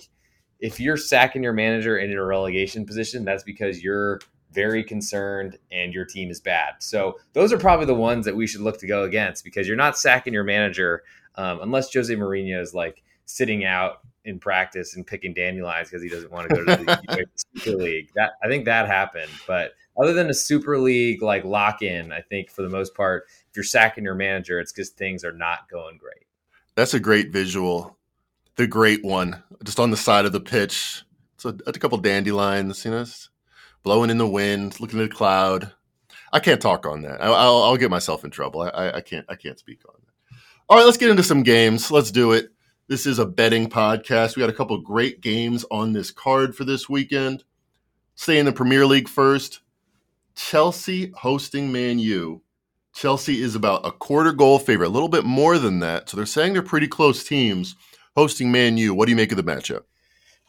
if 0.61 0.81
you're 0.81 0.97
sacking 0.97 1.43
your 1.43 1.53
manager 1.53 1.99
in 1.99 2.13
a 2.13 2.25
relegation 2.25 2.87
position, 2.87 3.25
that's 3.25 3.43
because 3.43 3.83
you're 3.83 4.21
very 4.53 4.83
concerned 4.83 5.59
and 5.71 5.93
your 5.93 6.05
team 6.05 6.31
is 6.31 6.41
bad. 6.41 6.75
So 6.79 7.19
those 7.35 7.53
are 7.53 7.59
probably 7.59 7.87
the 7.87 7.95
ones 7.95 8.25
that 8.25 8.35
we 8.35 8.47
should 8.47 8.63
look 8.63 8.79
to 8.81 8.87
go 8.87 9.05
against 9.05 9.45
because 9.45 9.69
you're 9.69 9.77
not 9.77 9.99
sacking 9.99 10.33
your 10.33 10.45
manager 10.45 11.03
um, 11.35 11.61
unless 11.61 11.93
Jose 11.93 12.15
Mourinho 12.15 12.61
is 12.61 12.73
like 12.73 13.03
sitting 13.27 13.65
out 13.65 14.01
in 14.25 14.39
practice 14.39 14.97
and 14.97 15.07
picking 15.07 15.35
dandelions 15.35 15.89
because 15.89 16.03
he 16.03 16.09
doesn't 16.09 16.33
want 16.33 16.49
to 16.49 16.57
go 16.57 16.65
to 16.65 16.85
the 16.85 17.27
Super 17.57 17.77
League. 17.77 18.11
That 18.15 18.33
I 18.43 18.49
think 18.49 18.65
that 18.65 18.87
happened, 18.87 19.31
but 19.47 19.73
other 20.01 20.13
than 20.13 20.29
a 20.29 20.35
Super 20.35 20.79
League 20.79 21.23
like 21.23 21.45
lock 21.45 21.83
in, 21.83 22.13
I 22.13 22.23
think 22.23 22.51
for 22.51 22.63
the 22.63 22.69
most 22.69 22.95
part, 22.95 23.25
if 23.51 23.57
you're 23.57 23.65
sacking 23.65 24.05
your 24.05 24.15
manager, 24.15 24.59
it's 24.59 24.73
because 24.73 24.91
things 24.91 25.25
are 25.25 25.33
not 25.33 25.69
going 25.71 25.99
great. 25.99 26.27
That's 26.75 26.95
a 26.95 27.01
great 27.01 27.31
visual 27.31 27.96
the 28.57 28.67
great 28.67 29.05
one, 29.05 29.43
just 29.65 29.79
on 29.79 29.91
the 29.91 29.97
side 29.97 30.25
of 30.25 30.33
the 30.33 30.41
pitch. 30.41 31.03
So 31.37 31.51
a, 31.67 31.71
a 31.71 31.73
couple 31.73 31.99
dandelions, 31.99 32.85
you 32.85 32.91
know, 32.91 33.05
blowing 33.83 34.11
in 34.11 34.19
the 34.19 34.27
wind, 34.27 34.81
looking 34.81 34.99
at 34.99 35.07
a 35.07 35.09
cloud. 35.09 35.73
I 36.33 36.41
can't 36.41 36.61
talk 36.61 36.87
on 36.87 37.03
that. 37.03 37.23
I, 37.23 37.29
will 37.29 37.63
I'll 37.63 37.77
get 37.77 37.91
myself 37.91 38.25
in 38.25 38.31
trouble. 38.31 38.63
I, 38.63 38.91
I, 38.97 39.01
can't. 39.01 39.25
I 39.29 39.37
can't 39.37 39.59
speak 39.59 39.81
on 39.89 39.95
that. 39.95 40.39
All 40.69 40.77
right, 40.77 40.85
let's 40.85 40.99
get 40.99 41.11
into 41.11 41.23
some 41.23 41.43
games. 41.43 41.91
Let's 41.91 42.11
do 42.11 42.33
it. 42.33 42.49
This 42.89 43.07
is 43.07 43.19
a 43.19 43.27
betting 43.27 43.69
podcast. 43.69 44.37
We 44.37 44.41
got 44.41 44.51
a 44.51 44.55
couple 44.55 44.81
great 44.81 45.21
games 45.21 45.65
on 45.71 45.93
this 45.93 46.11
card 46.11 46.57
for 46.57 46.65
this 46.65 46.89
weekend. 46.89 47.45
Stay 48.15 48.39
in 48.39 48.47
the 48.47 48.53
Premier 48.53 48.87
League 48.87 49.09
first. 49.09 49.61
Chelsea 50.35 51.13
hosting 51.17 51.71
Man 51.73 51.99
U. 51.99 52.43
Chelsea 52.95 53.43
is 53.43 53.55
about 53.55 53.87
a 53.87 53.93
quarter 53.93 54.33
goal 54.33 54.59
favorite, 54.59 54.89
a 54.89 54.91
little 54.91 55.09
bit 55.09 55.25
more 55.25 55.59
than 55.59 55.81
that. 55.81 56.09
So 56.09 56.17
they're 56.17 56.27
saying 56.27 56.55
they're 56.55 56.63
pretty 56.63 56.89
close 56.89 57.25
teams 57.25 57.77
hosting 58.17 58.51
Man 58.51 58.77
U. 58.79 58.95
What 58.95 59.07
do 59.07 59.11
you 59.11 59.17
make 59.17 59.31
of 59.31 59.37
the 59.37 59.45
matchup? 59.45 59.83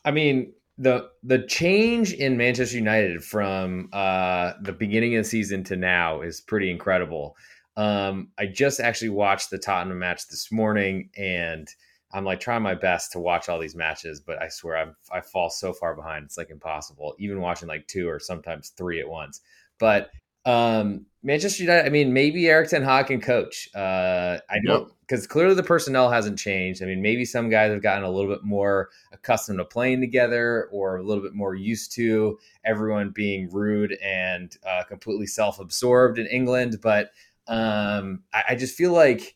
I 0.05 0.11
mean, 0.11 0.53
the 0.77 1.09
the 1.23 1.39
change 1.39 2.13
in 2.13 2.37
Manchester 2.37 2.77
United 2.77 3.23
from 3.23 3.89
uh, 3.93 4.53
the 4.61 4.73
beginning 4.73 5.15
of 5.15 5.23
the 5.23 5.29
season 5.29 5.63
to 5.65 5.75
now 5.75 6.21
is 6.21 6.41
pretty 6.41 6.69
incredible. 6.69 7.35
Um, 7.75 8.29
I 8.39 8.47
just 8.47 8.79
actually 8.79 9.09
watched 9.09 9.49
the 9.49 9.57
Tottenham 9.57 9.99
match 9.99 10.27
this 10.27 10.51
morning, 10.51 11.09
and 11.17 11.67
I'm 12.11 12.25
like 12.25 12.39
trying 12.39 12.63
my 12.63 12.73
best 12.73 13.11
to 13.11 13.19
watch 13.19 13.49
all 13.49 13.59
these 13.59 13.75
matches, 13.75 14.19
but 14.19 14.41
I 14.41 14.47
swear 14.49 14.77
I'm, 14.77 14.95
I 15.11 15.21
fall 15.21 15.49
so 15.49 15.73
far 15.73 15.93
behind. 15.93 16.25
It's 16.25 16.37
like 16.37 16.49
impossible, 16.49 17.15
even 17.19 17.41
watching 17.41 17.67
like 17.67 17.85
two 17.87 18.09
or 18.09 18.19
sometimes 18.19 18.69
three 18.69 18.99
at 18.99 19.07
once. 19.07 19.41
But 19.77 20.09
um, 20.47 21.05
Manchester 21.23 21.63
United, 21.63 21.85
I 21.85 21.89
mean, 21.89 22.13
maybe 22.13 22.47
Erik 22.47 22.69
Ten 22.69 22.83
Hag 22.83 23.07
can 23.07 23.19
coach. 23.19 23.67
Uh, 23.75 24.37
I 24.49 24.59
don't 24.65 24.91
because 25.01 25.23
yep. 25.23 25.29
clearly 25.29 25.55
the 25.55 25.63
personnel 25.63 26.09
hasn't 26.09 26.39
changed. 26.39 26.81
I 26.81 26.85
mean, 26.85 27.01
maybe 27.01 27.25
some 27.25 27.49
guys 27.49 27.71
have 27.71 27.81
gotten 27.81 28.03
a 28.03 28.09
little 28.09 28.31
bit 28.33 28.43
more 28.43 28.89
accustomed 29.11 29.59
to 29.59 29.65
playing 29.65 29.99
together, 29.99 30.69
or 30.71 30.97
a 30.97 31.03
little 31.03 31.23
bit 31.23 31.33
more 31.33 31.53
used 31.53 31.91
to 31.93 32.37
everyone 32.63 33.11
being 33.13 33.49
rude 33.51 33.97
and 34.03 34.55
uh, 34.65 34.83
completely 34.87 35.27
self-absorbed 35.27 36.17
in 36.17 36.27
England. 36.27 36.79
But 36.81 37.11
um, 37.47 38.23
I, 38.33 38.43
I 38.49 38.55
just 38.55 38.75
feel 38.75 38.93
like 38.93 39.35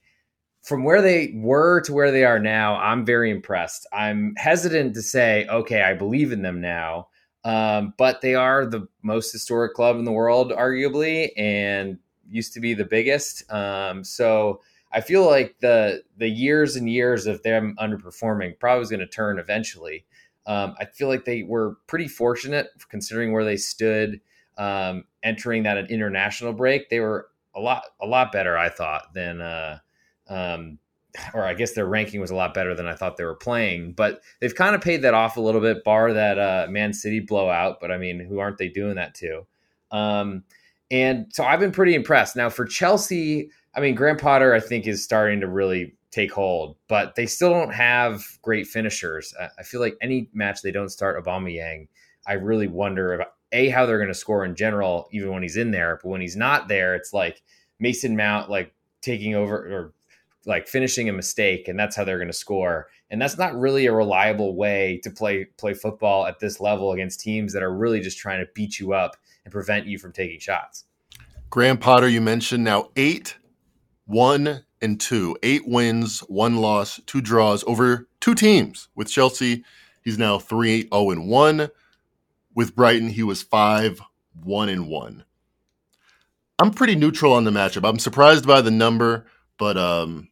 from 0.62 0.84
where 0.84 1.02
they 1.02 1.34
were 1.36 1.82
to 1.82 1.94
where 1.94 2.12
they 2.12 2.24
are 2.24 2.40
now, 2.40 2.76
I'm 2.76 3.06
very 3.06 3.32
impressed. 3.32 3.88
I'm 3.92 4.34
hesitant 4.38 4.94
to 4.94 5.02
say, 5.02 5.46
okay, 5.48 5.82
I 5.82 5.94
believe 5.94 6.32
in 6.32 6.42
them 6.42 6.62
now, 6.62 7.08
um, 7.44 7.94
but 7.98 8.22
they 8.22 8.36
are 8.36 8.66
the 8.66 8.88
most 9.02 9.32
historic 9.32 9.74
club 9.74 9.98
in 9.98 10.06
the 10.06 10.12
world, 10.12 10.52
arguably, 10.52 11.30
and 11.38 11.98
used 12.30 12.54
to 12.54 12.60
be 12.60 12.74
the 12.74 12.86
biggest. 12.86 13.52
Um, 13.52 14.04
so 14.04 14.62
I 14.92 15.02
feel 15.02 15.26
like 15.26 15.56
the 15.60 16.04
the 16.18 16.30
years 16.30 16.76
and 16.76 16.90
years 16.90 17.26
of 17.26 17.42
them 17.44 17.76
underperforming 17.80 18.60
probably 18.60 18.80
was 18.80 18.90
going 18.90 19.00
to 19.00 19.08
turn 19.08 19.40
eventually. 19.40 20.06
Um, 20.46 20.76
I 20.80 20.86
feel 20.86 21.08
like 21.08 21.26
they 21.26 21.44
were 21.44 21.78
pretty 21.88 22.08
fortunate 22.08 22.68
considering 22.90 23.32
where 23.32 23.46
they 23.46 23.58
stood 23.58 24.22
um, 24.58 25.06
entering 25.24 25.64
that 25.64 25.90
international 25.90 26.54
break. 26.54 26.90
They 26.90 27.00
were 27.00 27.30
a 27.56 27.60
lot 27.60 27.84
a 28.02 28.06
lot 28.06 28.32
better, 28.32 28.58
I 28.58 28.70
thought, 28.70 29.14
than 29.14 29.42
uh, 29.42 29.80
um, 30.28 30.80
or 31.34 31.46
I 31.46 31.54
guess 31.54 31.74
their 31.74 31.86
ranking 31.86 32.22
was 32.22 32.32
a 32.32 32.36
lot 32.36 32.54
better 32.54 32.76
than 32.76 32.88
I 32.88 32.96
thought 32.96 33.18
they 33.18 33.24
were 33.24 33.36
playing. 33.36 33.94
But 33.94 34.22
they've 34.40 34.56
kind 34.56 34.76
of 34.76 34.82
paid 34.82 35.02
that 35.04 35.14
off 35.14 35.38
a 35.38 35.42
little 35.42 35.62
bit, 35.62 35.84
bar 35.84 36.14
that 36.14 36.40
uh, 36.40 36.68
Man 36.70 36.94
City 36.94 37.20
blowout. 37.20 37.80
But 37.80 37.92
I 37.92 37.98
mean, 37.98 38.20
who 38.20 38.40
aren't 38.40 38.58
they 38.58 38.70
doing 38.70 38.96
that 38.96 39.16
to? 39.16 39.46
Um, 39.92 40.44
and 40.90 41.28
so 41.32 41.44
I've 41.44 41.60
been 41.60 41.72
pretty 41.72 41.96
impressed. 41.96 42.36
Now 42.36 42.50
for 42.50 42.66
Chelsea, 42.66 43.50
I 43.76 43.80
mean, 43.80 43.96
Graham 43.96 44.18
Potter, 44.18 44.54
I 44.54 44.60
think, 44.60 44.88
is 44.88 45.04
starting 45.04 45.40
to 45.42 45.48
really 45.48 45.96
take 46.12 46.32
hold, 46.32 46.76
but 46.90 47.16
they 47.16 47.26
still 47.26 47.52
don't 47.52 47.74
have 47.74 48.26
great 48.42 48.68
finishers. 48.68 49.34
I 49.58 49.64
feel 49.64 49.80
like 49.80 49.96
any 50.02 50.30
match 50.34 50.62
they 50.62 50.72
don't 50.72 50.90
start 50.90 51.24
Aubameyang, 51.24 51.88
I 52.28 52.34
really 52.34 52.68
wonder 52.68 53.26
a 53.54 53.70
how 53.70 53.86
they're 53.86 53.98
going 53.98 54.08
to 54.10 54.14
score 54.14 54.46
in 54.46 54.56
general, 54.56 55.08
even 55.12 55.32
when 55.32 55.42
he's 55.42 55.58
in 55.58 55.72
there. 55.72 56.00
But 56.02 56.10
when 56.10 56.22
he's 56.22 56.36
not 56.36 56.68
there, 56.68 56.96
it's 56.96 57.14
like 57.14 57.42
Mason 57.80 58.16
Mount 58.16 58.50
like 58.50 58.74
taking 59.02 59.36
over 59.36 59.56
or 59.56 59.94
like 60.46 60.68
finishing 60.68 61.10
a 61.10 61.14
mistake, 61.14 61.68
and 61.68 61.80
that's 61.80 61.96
how 61.96 62.04
they're 62.04 62.18
going 62.18 62.28
to 62.28 62.34
score. 62.34 62.88
And 63.10 63.22
that's 63.22 63.38
not 63.38 63.60
really 63.60 63.86
a 63.86 63.94
reliable 63.94 64.56
way 64.56 65.00
to 65.04 65.12
play 65.12 65.46
play 65.58 65.74
football 65.74 66.26
at 66.26 66.40
this 66.40 66.60
level 66.60 66.92
against 66.94 67.20
teams 67.20 67.54
that 67.54 67.64
are 67.64 67.74
really 67.74 68.00
just 68.00 68.18
trying 68.18 68.40
to 68.40 68.52
beat 68.54 68.80
you 68.80 68.94
up 68.94 69.18
and 69.44 69.52
prevent 69.52 69.86
you 69.86 69.98
from 70.00 70.12
taking 70.12 70.40
shots. 70.40 70.86
Graham 71.50 71.78
Potter, 71.78 72.08
you 72.08 72.22
mentioned 72.22 72.64
now 72.64 72.90
eight, 72.96 73.38
one, 74.06 74.64
and 74.82 75.00
two. 75.00 75.38
Eight 75.44 75.68
wins, 75.68 76.20
one 76.22 76.58
loss, 76.58 77.00
two 77.06 77.22
draws 77.22 77.64
over 77.66 78.08
two 78.20 78.36
teams. 78.36 78.90
With 78.96 79.10
Chelsea, 79.10 79.64
he's 80.04 80.18
now 80.18 80.40
3 80.40 80.90
0 80.90 81.12
and 81.12 81.28
1. 81.28 81.70
With 82.54 82.76
Brighton, 82.76 83.10
he 83.10 83.24
was 83.24 83.44
5 83.44 84.02
1 84.44 84.70
and 84.70 84.88
1. 84.88 85.24
I'm 86.60 86.72
pretty 86.72 86.96
neutral 86.96 87.34
on 87.34 87.44
the 87.44 87.52
matchup. 87.52 87.88
I'm 87.88 88.00
surprised 88.00 88.46
by 88.46 88.62
the 88.62 88.72
number, 88.72 89.26
but 89.58 89.78
um, 89.78 90.30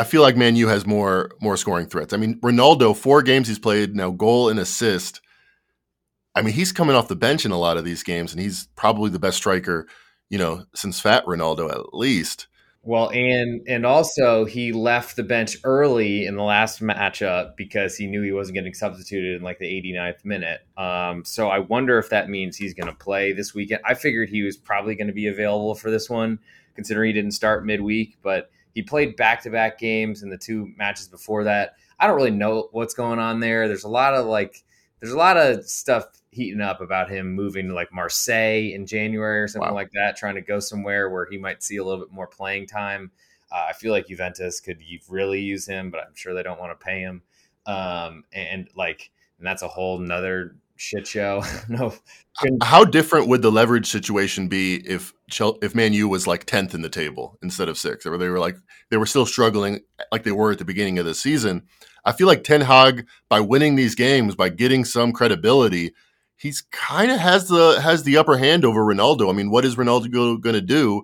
I 0.00 0.04
feel 0.04 0.22
like 0.22 0.34
Man 0.34 0.56
U 0.56 0.66
has 0.68 0.86
more 0.86 1.30
more 1.42 1.58
scoring 1.58 1.86
threats. 1.86 2.14
I 2.14 2.16
mean, 2.16 2.40
Ronaldo, 2.40 2.96
four 2.96 3.20
games 3.22 3.48
he's 3.48 3.58
played 3.58 3.94
now, 3.94 4.10
goal 4.10 4.48
and 4.48 4.58
assist. 4.58 5.20
I 6.34 6.40
mean, 6.40 6.54
he's 6.54 6.72
coming 6.72 6.96
off 6.96 7.08
the 7.08 7.16
bench 7.16 7.44
in 7.44 7.50
a 7.50 7.58
lot 7.58 7.76
of 7.76 7.84
these 7.84 8.02
games, 8.02 8.32
and 8.32 8.40
he's 8.40 8.68
probably 8.76 9.10
the 9.10 9.18
best 9.18 9.36
striker, 9.36 9.86
you 10.30 10.38
know, 10.38 10.64
since 10.74 11.00
Fat 11.00 11.26
Ronaldo 11.26 11.70
at 11.70 11.92
least. 11.92 12.46
Well, 12.82 13.10
and 13.10 13.60
and 13.68 13.84
also 13.84 14.46
he 14.46 14.72
left 14.72 15.16
the 15.16 15.22
bench 15.22 15.58
early 15.64 16.24
in 16.24 16.34
the 16.34 16.42
last 16.42 16.80
matchup 16.80 17.56
because 17.58 17.94
he 17.94 18.06
knew 18.06 18.22
he 18.22 18.32
wasn't 18.32 18.54
getting 18.54 18.72
substituted 18.72 19.36
in 19.36 19.42
like 19.42 19.58
the 19.58 19.66
89th 19.66 20.24
minute. 20.24 20.62
Um, 20.78 21.26
so 21.26 21.48
I 21.48 21.58
wonder 21.58 21.98
if 21.98 22.08
that 22.08 22.30
means 22.30 22.56
he's 22.56 22.72
going 22.72 22.86
to 22.86 22.94
play 22.94 23.34
this 23.34 23.54
weekend. 23.54 23.82
I 23.84 23.92
figured 23.92 24.30
he 24.30 24.44
was 24.44 24.56
probably 24.56 24.94
going 24.94 25.08
to 25.08 25.12
be 25.12 25.26
available 25.26 25.74
for 25.74 25.90
this 25.90 26.08
one, 26.08 26.38
considering 26.74 27.08
he 27.08 27.12
didn't 27.12 27.32
start 27.32 27.66
midweek, 27.66 28.16
but 28.22 28.50
he 28.74 28.82
played 28.82 29.16
back 29.16 29.42
to 29.42 29.50
back 29.50 29.78
games 29.78 30.22
in 30.22 30.30
the 30.30 30.38
two 30.38 30.72
matches 30.76 31.08
before 31.08 31.44
that. 31.44 31.74
I 31.98 32.06
don't 32.06 32.16
really 32.16 32.30
know 32.30 32.68
what's 32.72 32.94
going 32.94 33.18
on 33.18 33.40
there. 33.40 33.68
There's 33.68 33.84
a 33.84 33.88
lot 33.88 34.14
of 34.14 34.26
like 34.26 34.62
there's 35.00 35.12
a 35.12 35.18
lot 35.18 35.36
of 35.36 35.64
stuff 35.64 36.06
heating 36.30 36.60
up 36.60 36.80
about 36.80 37.10
him 37.10 37.34
moving 37.34 37.68
to 37.68 37.74
like 37.74 37.92
Marseille 37.92 38.72
in 38.72 38.86
January 38.86 39.40
or 39.40 39.48
something 39.48 39.70
wow. 39.70 39.74
like 39.74 39.90
that, 39.92 40.16
trying 40.16 40.36
to 40.36 40.40
go 40.40 40.60
somewhere 40.60 41.10
where 41.10 41.26
he 41.28 41.38
might 41.38 41.62
see 41.62 41.76
a 41.76 41.84
little 41.84 42.04
bit 42.04 42.12
more 42.12 42.26
playing 42.26 42.66
time. 42.66 43.10
Uh, 43.50 43.66
I 43.70 43.72
feel 43.72 43.92
like 43.92 44.06
Juventus 44.06 44.60
could 44.60 44.78
really 45.08 45.40
use 45.40 45.66
him, 45.66 45.90
but 45.90 46.00
I'm 46.00 46.14
sure 46.14 46.34
they 46.34 46.42
don't 46.42 46.60
want 46.60 46.78
to 46.78 46.84
pay 46.84 47.00
him. 47.00 47.22
Um, 47.66 48.24
and 48.32 48.68
like, 48.76 49.10
and 49.38 49.46
that's 49.46 49.62
a 49.62 49.68
whole 49.68 49.98
nother 49.98 50.54
shit 50.80 51.06
show. 51.06 51.42
no. 51.68 51.94
How 52.62 52.84
different 52.84 53.28
would 53.28 53.42
the 53.42 53.52
leverage 53.52 53.86
situation 53.86 54.48
be 54.48 54.76
if 54.86 55.12
if 55.38 55.74
Man 55.74 55.92
U 55.92 56.08
was 56.08 56.26
like 56.26 56.44
tenth 56.44 56.74
in 56.74 56.82
the 56.82 56.88
table 56.88 57.38
instead 57.42 57.68
of 57.68 57.78
sixth, 57.78 58.06
or 58.06 58.16
they 58.16 58.28
were 58.28 58.38
like 58.38 58.56
they 58.90 58.96
were 58.96 59.06
still 59.06 59.26
struggling 59.26 59.80
like 60.10 60.24
they 60.24 60.32
were 60.32 60.52
at 60.52 60.58
the 60.58 60.64
beginning 60.64 60.98
of 60.98 61.04
the 61.04 61.14
season? 61.14 61.62
I 62.04 62.12
feel 62.12 62.26
like 62.26 62.44
Ten 62.44 62.62
Hag, 62.62 63.06
by 63.28 63.40
winning 63.40 63.76
these 63.76 63.94
games, 63.94 64.34
by 64.34 64.48
getting 64.48 64.86
some 64.86 65.12
credibility, 65.12 65.92
he's 66.36 66.62
kind 66.72 67.10
of 67.10 67.18
has 67.18 67.48
the 67.48 67.80
has 67.80 68.04
the 68.04 68.16
upper 68.16 68.38
hand 68.38 68.64
over 68.64 68.80
Ronaldo. 68.80 69.28
I 69.28 69.32
mean, 69.34 69.50
what 69.50 69.64
is 69.64 69.76
Ronaldo 69.76 70.40
going 70.40 70.54
to 70.54 70.60
do? 70.62 71.02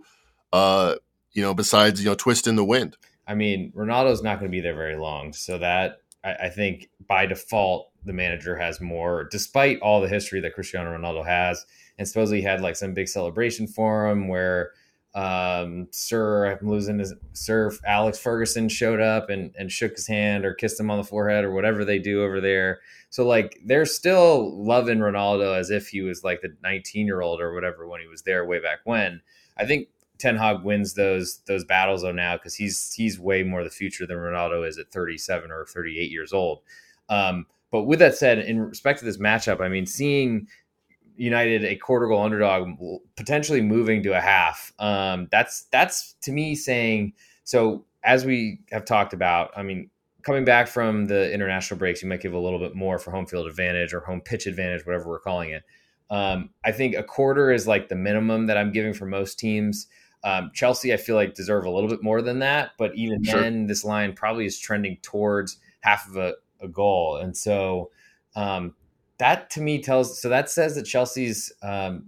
Uh, 0.53 0.95
you 1.33 1.43
know, 1.43 1.53
besides 1.53 2.03
you 2.03 2.09
know 2.09 2.15
twist 2.15 2.47
in 2.47 2.57
the 2.57 2.65
wind. 2.65 2.97
I 3.29 3.35
mean, 3.35 3.73
Ronaldo's 3.77 4.23
not 4.23 4.39
going 4.39 4.51
to 4.51 4.57
be 4.57 4.61
there 4.61 4.75
very 4.75 4.97
long, 4.97 5.33
so 5.33 5.59
that 5.59 5.99
I, 6.25 6.35
I, 6.35 6.49
think 6.49 6.89
by 7.07 7.27
default 7.27 7.91
the 8.07 8.13
manager 8.13 8.57
has 8.57 8.81
more, 8.81 9.29
despite 9.31 9.81
all 9.81 10.01
the 10.01 10.09
history 10.09 10.41
that 10.41 10.55
Cristiano 10.55 10.97
Ronaldo 10.97 11.27
has, 11.27 11.67
and 11.99 12.07
supposedly 12.07 12.43
had 12.43 12.61
like 12.61 12.77
some 12.77 12.95
big 12.95 13.09
celebration 13.09 13.67
for 13.67 14.09
him 14.09 14.29
where 14.29 14.73
um, 15.17 15.89
Sir, 15.93 16.59
I'm 16.61 16.69
losing 16.69 16.99
his 16.99 17.15
Sir 17.33 17.73
Alex 17.87 18.19
Ferguson 18.19 18.69
showed 18.69 19.01
up 19.01 19.31
and, 19.31 19.55
and 19.59 19.73
shook 19.73 19.97
his 19.97 20.07
hand 20.07 20.45
or 20.45 20.53
kissed 20.53 20.79
him 20.79 20.91
on 20.91 20.99
the 20.99 21.05
forehead 21.05 21.43
or 21.43 21.53
whatever 21.53 21.87
they 21.87 21.99
do 21.99 22.23
over 22.23 22.39
there. 22.39 22.81
So 23.09 23.27
like 23.27 23.59
they're 23.65 23.87
still 23.87 24.63
loving 24.63 24.99
Ronaldo 24.99 25.59
as 25.59 25.71
if 25.71 25.89
he 25.89 26.03
was 26.03 26.23
like 26.23 26.43
the 26.43 26.55
19 26.63 27.07
year 27.07 27.23
old 27.23 27.41
or 27.41 27.55
whatever 27.55 27.89
when 27.89 28.03
he 28.03 28.07
was 28.07 28.23
there 28.23 28.45
way 28.45 28.61
back 28.61 28.81
when. 28.85 29.23
I 29.57 29.65
think 29.65 29.89
Ten 30.19 30.37
Hag 30.37 30.63
wins 30.63 30.93
those 30.93 31.39
those 31.47 31.65
battles 31.65 32.03
though 32.03 32.13
now 32.13 32.37
because 32.37 32.55
he's 32.55 32.93
he's 32.93 33.19
way 33.19 33.43
more 33.43 33.65
the 33.65 33.71
future 33.71 34.07
than 34.07 34.19
Ronaldo 34.19 34.69
is 34.69 34.77
at 34.79 34.93
37 34.93 35.51
or 35.51 35.65
38 35.65 36.11
years 36.11 36.35
old. 36.35 36.61
Um, 37.09 37.47
but 37.71 37.85
with 37.85 37.99
that 37.99 38.17
said, 38.17 38.39
in 38.39 38.61
respect 38.61 39.01
to 39.01 39.05
this 39.05 39.19
matchup, 39.19 39.61
I 39.61 39.69
mean, 39.69 39.87
seeing 39.87 40.49
United 41.17 41.65
a 41.65 41.77
quarter 41.77 42.07
goal 42.07 42.23
underdog, 42.23 42.69
potentially 43.17 43.61
moving 43.61 44.03
to 44.03 44.17
a 44.17 44.21
half. 44.21 44.73
Um, 44.79 45.29
that's 45.31 45.65
that's 45.73 46.15
to 46.23 46.33
me 46.33 46.55
saying 46.55 47.15
so. 47.45 47.85
As 48.05 48.25
we 48.25 48.61
have 48.71 48.85
talked 48.85 49.15
about, 49.15 49.51
I 49.57 49.65
mean, 49.65 49.91
coming 50.23 50.45
back 50.45 50.69
from 50.69 51.07
the 51.07 51.33
international 51.33 51.77
breaks, 51.77 52.03
you 52.03 52.09
might 52.09 52.21
give 52.21 52.35
a 52.35 52.39
little 52.39 52.61
bit 52.61 52.77
more 52.77 53.01
for 53.01 53.11
home 53.11 53.27
field 53.27 53.49
advantage 53.49 53.93
or 53.93 53.99
home 54.01 54.21
pitch 54.21 54.47
advantage, 54.47 54.87
whatever 54.87 55.09
we're 55.09 55.19
calling 55.19 55.51
it. 55.51 55.65
Um, 56.11 56.51
I 56.65 56.71
think 56.71 56.95
a 56.95 57.03
quarter 57.03 57.51
is 57.51 57.67
like 57.67 57.89
the 57.89 57.97
minimum 57.97 58.47
that 58.47 58.57
I'm 58.57 58.71
giving 58.71 58.93
for 58.93 59.07
most 59.07 59.41
teams. 59.41 59.89
Um, 60.25 60.51
Chelsea, 60.55 60.93
I 60.93 60.97
feel 60.97 61.15
like 61.15 61.35
deserve 61.35 61.65
a 61.65 61.71
little 61.71 61.89
bit 61.89 62.03
more 62.03 62.23
than 62.23 62.41
that, 62.41 62.73
but 62.79 62.95
even 62.97 63.23
sure. 63.23 63.41
then, 63.41 63.67
this 63.67 63.85
line 63.85 64.13
probably 64.13 64.47
is 64.47 64.59
trending 64.59 64.99
towards 65.03 65.59
half 65.81 66.09
of 66.09 66.17
a, 66.17 66.35
a 66.61 66.69
goal, 66.69 67.17
and 67.17 67.37
so 67.37 67.91
um, 68.35 68.75
that 69.19 69.51
to 69.51 69.61
me 69.61 69.83
tells 69.83 70.21
so 70.21 70.29
that 70.29 70.51
says 70.51 70.75
that 70.75 70.85
Chelsea's 70.85 71.53
um, 71.63 72.07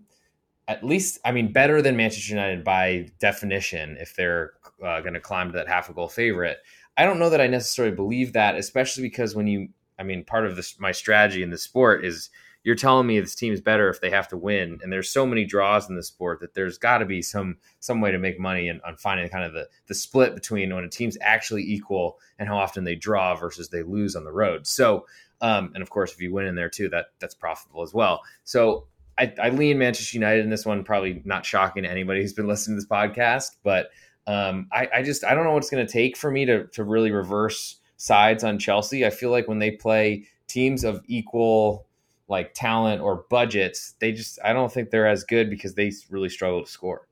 at 0.68 0.84
least 0.84 1.18
I 1.24 1.32
mean 1.32 1.52
better 1.52 1.82
than 1.82 1.96
Manchester 1.96 2.34
United 2.34 2.64
by 2.64 3.10
definition 3.18 3.96
if 3.98 4.14
they're 4.14 4.52
uh, 4.84 5.00
going 5.00 5.14
to 5.14 5.20
climb 5.20 5.48
to 5.48 5.56
that 5.56 5.68
half 5.68 5.88
a 5.88 5.94
goal 5.94 6.08
favorite. 6.08 6.58
I 6.96 7.04
don't 7.04 7.18
know 7.18 7.30
that 7.30 7.40
I 7.40 7.46
necessarily 7.46 7.94
believe 7.94 8.32
that, 8.32 8.56
especially 8.56 9.02
because 9.02 9.34
when 9.34 9.46
you 9.46 9.68
I 9.98 10.02
mean 10.02 10.24
part 10.24 10.46
of 10.46 10.56
this 10.56 10.78
my 10.78 10.92
strategy 10.92 11.42
in 11.42 11.50
the 11.50 11.58
sport 11.58 12.04
is 12.04 12.30
you're 12.64 12.74
telling 12.74 13.06
me 13.06 13.18
this 13.20 13.34
team 13.34 13.52
is 13.52 13.60
better 13.60 13.88
if 13.88 14.00
they 14.00 14.10
have 14.10 14.28
to 14.28 14.36
win 14.36 14.78
and 14.82 14.92
there's 14.92 15.10
so 15.10 15.24
many 15.24 15.44
draws 15.44 15.88
in 15.88 15.96
the 15.96 16.02
sport 16.02 16.40
that 16.40 16.54
there's 16.54 16.76
got 16.76 16.98
to 16.98 17.06
be 17.06 17.22
some 17.22 17.56
some 17.80 18.00
way 18.00 18.10
to 18.10 18.18
make 18.18 18.38
money 18.38 18.68
and 18.68 18.80
on 18.82 18.96
finding 18.96 19.28
kind 19.28 19.44
of 19.44 19.52
the 19.52 19.68
the 19.86 19.94
split 19.94 20.34
between 20.34 20.74
when 20.74 20.84
a 20.84 20.88
team's 20.88 21.16
actually 21.20 21.62
equal 21.62 22.18
and 22.38 22.48
how 22.48 22.58
often 22.58 22.84
they 22.84 22.94
draw 22.94 23.34
versus 23.34 23.68
they 23.68 23.82
lose 23.82 24.14
on 24.14 24.24
the 24.24 24.32
road 24.32 24.66
so 24.66 25.04
um, 25.40 25.70
and 25.74 25.82
of 25.82 25.90
course, 25.90 26.12
if 26.12 26.20
you 26.20 26.32
win 26.32 26.46
in 26.46 26.54
there 26.54 26.68
too, 26.68 26.88
that 26.90 27.06
that's 27.20 27.34
profitable 27.34 27.82
as 27.82 27.94
well. 27.94 28.22
So 28.44 28.86
I, 29.16 29.32
I 29.40 29.50
lean 29.50 29.78
Manchester 29.78 30.16
United 30.16 30.44
in 30.44 30.50
this 30.50 30.66
one. 30.66 30.84
Probably 30.84 31.22
not 31.24 31.46
shocking 31.46 31.84
to 31.84 31.90
anybody 31.90 32.22
who's 32.22 32.32
been 32.32 32.48
listening 32.48 32.76
to 32.76 32.80
this 32.80 32.88
podcast, 32.88 33.56
but 33.62 33.90
um, 34.26 34.68
I, 34.72 34.88
I 34.96 35.02
just 35.02 35.24
I 35.24 35.34
don't 35.34 35.44
know 35.44 35.52
what 35.52 35.62
it's 35.62 35.70
going 35.70 35.86
to 35.86 35.92
take 35.92 36.16
for 36.16 36.30
me 36.30 36.44
to 36.46 36.66
to 36.68 36.84
really 36.84 37.10
reverse 37.10 37.76
sides 37.96 38.44
on 38.44 38.58
Chelsea. 38.58 39.06
I 39.06 39.10
feel 39.10 39.30
like 39.30 39.48
when 39.48 39.58
they 39.58 39.72
play 39.72 40.26
teams 40.46 40.84
of 40.84 41.02
equal 41.06 41.86
like 42.28 42.52
talent 42.54 43.00
or 43.00 43.24
budgets, 43.30 43.94
they 44.00 44.12
just 44.12 44.38
I 44.44 44.52
don't 44.52 44.72
think 44.72 44.90
they're 44.90 45.06
as 45.06 45.24
good 45.24 45.50
because 45.50 45.74
they 45.74 45.92
really 46.10 46.28
struggle 46.28 46.64
to 46.64 46.70
score. 46.70 47.08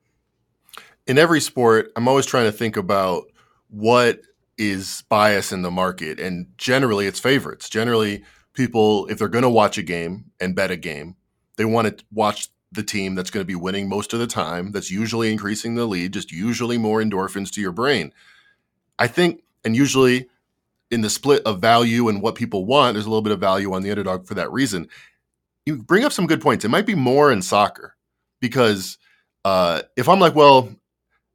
In 1.07 1.19
every 1.19 1.41
sport, 1.41 1.93
I'm 1.97 2.09
always 2.09 2.27
trying 2.27 2.47
to 2.47 2.53
think 2.53 2.77
about 2.77 3.25
what 3.69 4.21
is 4.59 5.03
bias 5.09 5.53
in 5.53 5.63
the 5.63 5.71
market, 5.71 6.19
and 6.19 6.47
generally 6.59 7.07
it's 7.07 7.21
favorites. 7.21 7.69
Generally, 7.69 8.25
people, 8.53 9.07
if 9.07 9.19
they're 9.19 9.29
going 9.29 9.43
to 9.43 9.51
watch 9.51 9.79
a 9.79 9.83
game 9.83 10.27
and 10.41 10.55
bet 10.55 10.71
a 10.71 10.77
game, 10.77 11.17
they 11.57 11.65
want 11.65 11.99
to 11.99 12.05
watch 12.13 12.49
the 12.73 12.83
team 12.83 13.15
that's 13.15 13.31
going 13.31 13.43
to 13.43 13.47
be 13.47 13.55
winning 13.55 13.89
most 13.89 14.13
of 14.13 14.19
the 14.19 14.27
time. 14.27 14.73
That's 14.73 14.91
usually 14.91 15.31
increasing 15.31 15.75
the 15.75 15.87
lead, 15.87 16.13
just 16.13 16.33
usually 16.33 16.79
more 16.79 17.01
endorphins 17.01 17.51
to 17.53 17.61
your 17.61 17.73
brain. 17.73 18.13
I 18.99 19.07
think, 19.07 19.43
and 19.65 19.77
usually 19.77 20.29
in 20.91 21.01
the 21.01 21.11
split 21.11 21.43
of 21.45 21.61
value 21.61 22.09
and 22.09 22.23
what 22.23 22.35
people 22.35 22.65
want, 22.65 22.95
there's 22.95 23.07
a 23.07 23.11
little 23.11 23.23
bit 23.23 23.33
of 23.33 23.41
value 23.41 23.73
on 23.73 23.83
the 23.83 23.91
underdog 23.91 24.27
for 24.27 24.35
that 24.35 24.53
reason. 24.53 24.89
You 25.65 25.83
bring 25.83 26.05
up 26.05 26.13
some 26.13 26.27
good 26.27 26.41
points. 26.41 26.65
It 26.65 26.71
might 26.71 26.87
be 26.87 26.95
more 26.95 27.33
in 27.33 27.43
soccer 27.43 27.97
because 28.41 28.99
uh, 29.45 29.83
if 29.97 30.09
I'm 30.09 30.21
like, 30.21 30.35
well, 30.35 30.69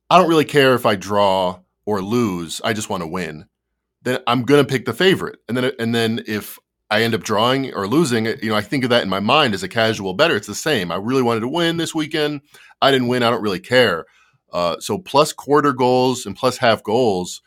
I 0.10 0.18
don't 0.18 0.30
really 0.30 0.46
care 0.46 0.74
if 0.74 0.86
I 0.86 0.96
draw 0.96 1.60
or 1.86 2.02
lose, 2.02 2.62
I 2.64 2.74
just 2.74 2.90
want 2.90 3.02
to 3.02 3.08
win. 3.08 3.46
Then 4.04 4.20
I'm 4.28 4.44
going 4.44 4.64
to 4.64 4.70
pick 4.70 4.86
the 4.86 4.94
favorite, 4.94 5.40
and 5.48 5.56
then 5.56 5.72
and 5.78 5.94
then 5.94 6.24
if 6.26 6.58
I 6.90 7.04
end 7.04 7.14
up 7.14 7.24
drawing 7.24 7.74
or 7.74 7.88
losing, 7.88 8.26
you 8.26 8.50
know, 8.50 8.56
I 8.56 8.62
think 8.62 8.84
of 8.84 8.90
that 8.90 9.04
in 9.04 9.10
my 9.10 9.20
mind 9.20 9.54
as 9.54 9.64
a 9.64 9.70
casual 9.70 10.14
better. 10.14 10.36
It's 10.36 10.48
the 10.48 10.56
same. 10.56 10.92
I 10.92 10.96
really 10.96 11.22
wanted 11.22 11.42
to 11.42 11.48
win 11.48 11.78
this 11.78 11.94
weekend. 11.94 12.42
I 12.82 12.92
didn't 12.92 13.08
win. 13.08 13.24
I 13.24 13.30
don't 13.30 13.44
really 13.44 13.60
care. 13.60 14.06
Uh, 14.52 14.78
so 14.80 14.98
plus 14.98 15.32
quarter 15.32 15.72
goals 15.72 16.26
and 16.26 16.36
plus 16.36 16.58
half 16.58 16.84
goals 16.84 17.42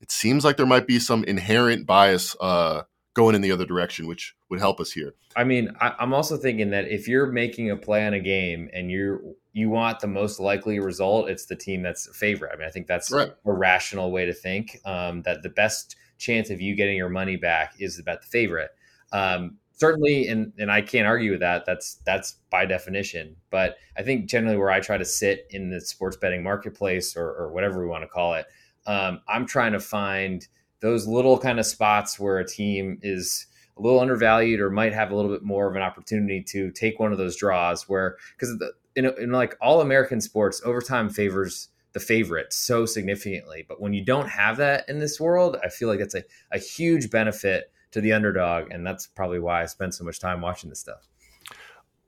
it 0.00 0.10
seems 0.10 0.44
like 0.44 0.56
there 0.56 0.66
might 0.66 0.86
be 0.86 0.98
some 0.98 1.24
inherent 1.24 1.86
bias 1.86 2.36
uh, 2.40 2.82
going 3.14 3.34
in 3.34 3.40
the 3.40 3.50
other 3.50 3.66
direction, 3.66 4.06
which 4.06 4.34
would 4.48 4.60
help 4.60 4.80
us 4.80 4.92
here. 4.92 5.14
I 5.36 5.44
mean, 5.44 5.72
I, 5.80 5.94
am 5.98 6.14
also 6.14 6.36
thinking 6.36 6.70
that 6.70 6.88
if 6.88 7.08
you're 7.08 7.26
making 7.26 7.70
a 7.70 7.76
play 7.76 8.06
on 8.06 8.14
a 8.14 8.20
game 8.20 8.70
and 8.72 8.90
you're 8.90 9.20
you 9.52 9.70
want 9.70 9.98
the 9.98 10.06
most 10.06 10.38
likely 10.38 10.78
result, 10.78 11.28
it's 11.28 11.46
the 11.46 11.56
team 11.56 11.82
that's 11.82 12.06
a 12.06 12.12
favorite. 12.12 12.52
I 12.54 12.56
mean, 12.56 12.68
I 12.68 12.70
think 12.70 12.86
that's 12.86 13.10
right. 13.10 13.32
a 13.44 13.52
rational 13.52 14.12
way 14.12 14.24
to 14.24 14.32
think. 14.32 14.78
Um, 14.84 15.22
that 15.22 15.42
the 15.42 15.48
best 15.48 15.96
chance 16.18 16.50
of 16.50 16.60
you 16.60 16.76
getting 16.76 16.96
your 16.96 17.08
money 17.08 17.36
back 17.36 17.74
is 17.80 17.98
about 17.98 18.20
the 18.20 18.28
favorite. 18.28 18.70
Um, 19.12 19.58
certainly, 19.72 20.28
and 20.28 20.52
and 20.58 20.70
I 20.70 20.82
can't 20.82 21.06
argue 21.06 21.32
with 21.32 21.40
that. 21.40 21.66
That's 21.66 21.96
that's 22.06 22.36
by 22.50 22.66
definition. 22.66 23.36
But 23.50 23.78
I 23.96 24.02
think 24.02 24.26
generally 24.26 24.56
where 24.56 24.70
I 24.70 24.78
try 24.78 24.96
to 24.96 25.04
sit 25.04 25.46
in 25.50 25.70
the 25.70 25.80
sports 25.80 26.16
betting 26.16 26.44
marketplace 26.44 27.16
or, 27.16 27.28
or 27.28 27.52
whatever 27.52 27.80
we 27.80 27.88
want 27.88 28.04
to 28.04 28.08
call 28.08 28.34
it 28.34 28.46
um, 28.88 29.20
I'm 29.28 29.46
trying 29.46 29.72
to 29.72 29.80
find 29.80 30.48
those 30.80 31.06
little 31.06 31.38
kind 31.38 31.60
of 31.60 31.66
spots 31.66 32.18
where 32.18 32.38
a 32.38 32.46
team 32.46 32.98
is 33.02 33.46
a 33.76 33.82
little 33.82 34.00
undervalued 34.00 34.60
or 34.60 34.70
might 34.70 34.94
have 34.94 35.12
a 35.12 35.14
little 35.14 35.30
bit 35.30 35.42
more 35.42 35.68
of 35.68 35.76
an 35.76 35.82
opportunity 35.82 36.42
to 36.42 36.70
take 36.72 36.98
one 36.98 37.12
of 37.12 37.18
those 37.18 37.36
draws 37.36 37.88
where 37.88 38.16
because 38.36 38.60
in, 38.96 39.06
in 39.20 39.30
like 39.30 39.56
all 39.60 39.82
American 39.82 40.20
sports, 40.20 40.62
overtime 40.64 41.10
favors 41.10 41.68
the 41.92 42.00
favorite 42.00 42.52
so 42.52 42.86
significantly. 42.86 43.64
But 43.68 43.80
when 43.80 43.92
you 43.92 44.04
don't 44.04 44.28
have 44.28 44.56
that 44.56 44.88
in 44.88 44.98
this 44.98 45.20
world, 45.20 45.58
I 45.62 45.68
feel 45.68 45.88
like 45.88 45.98
that's 45.98 46.14
a, 46.14 46.24
a 46.50 46.58
huge 46.58 47.10
benefit 47.10 47.70
to 47.90 48.00
the 48.00 48.12
underdog. 48.12 48.70
And 48.70 48.86
that's 48.86 49.06
probably 49.06 49.38
why 49.38 49.62
I 49.62 49.66
spend 49.66 49.94
so 49.94 50.04
much 50.04 50.18
time 50.18 50.40
watching 50.40 50.70
this 50.70 50.80
stuff. 50.80 51.06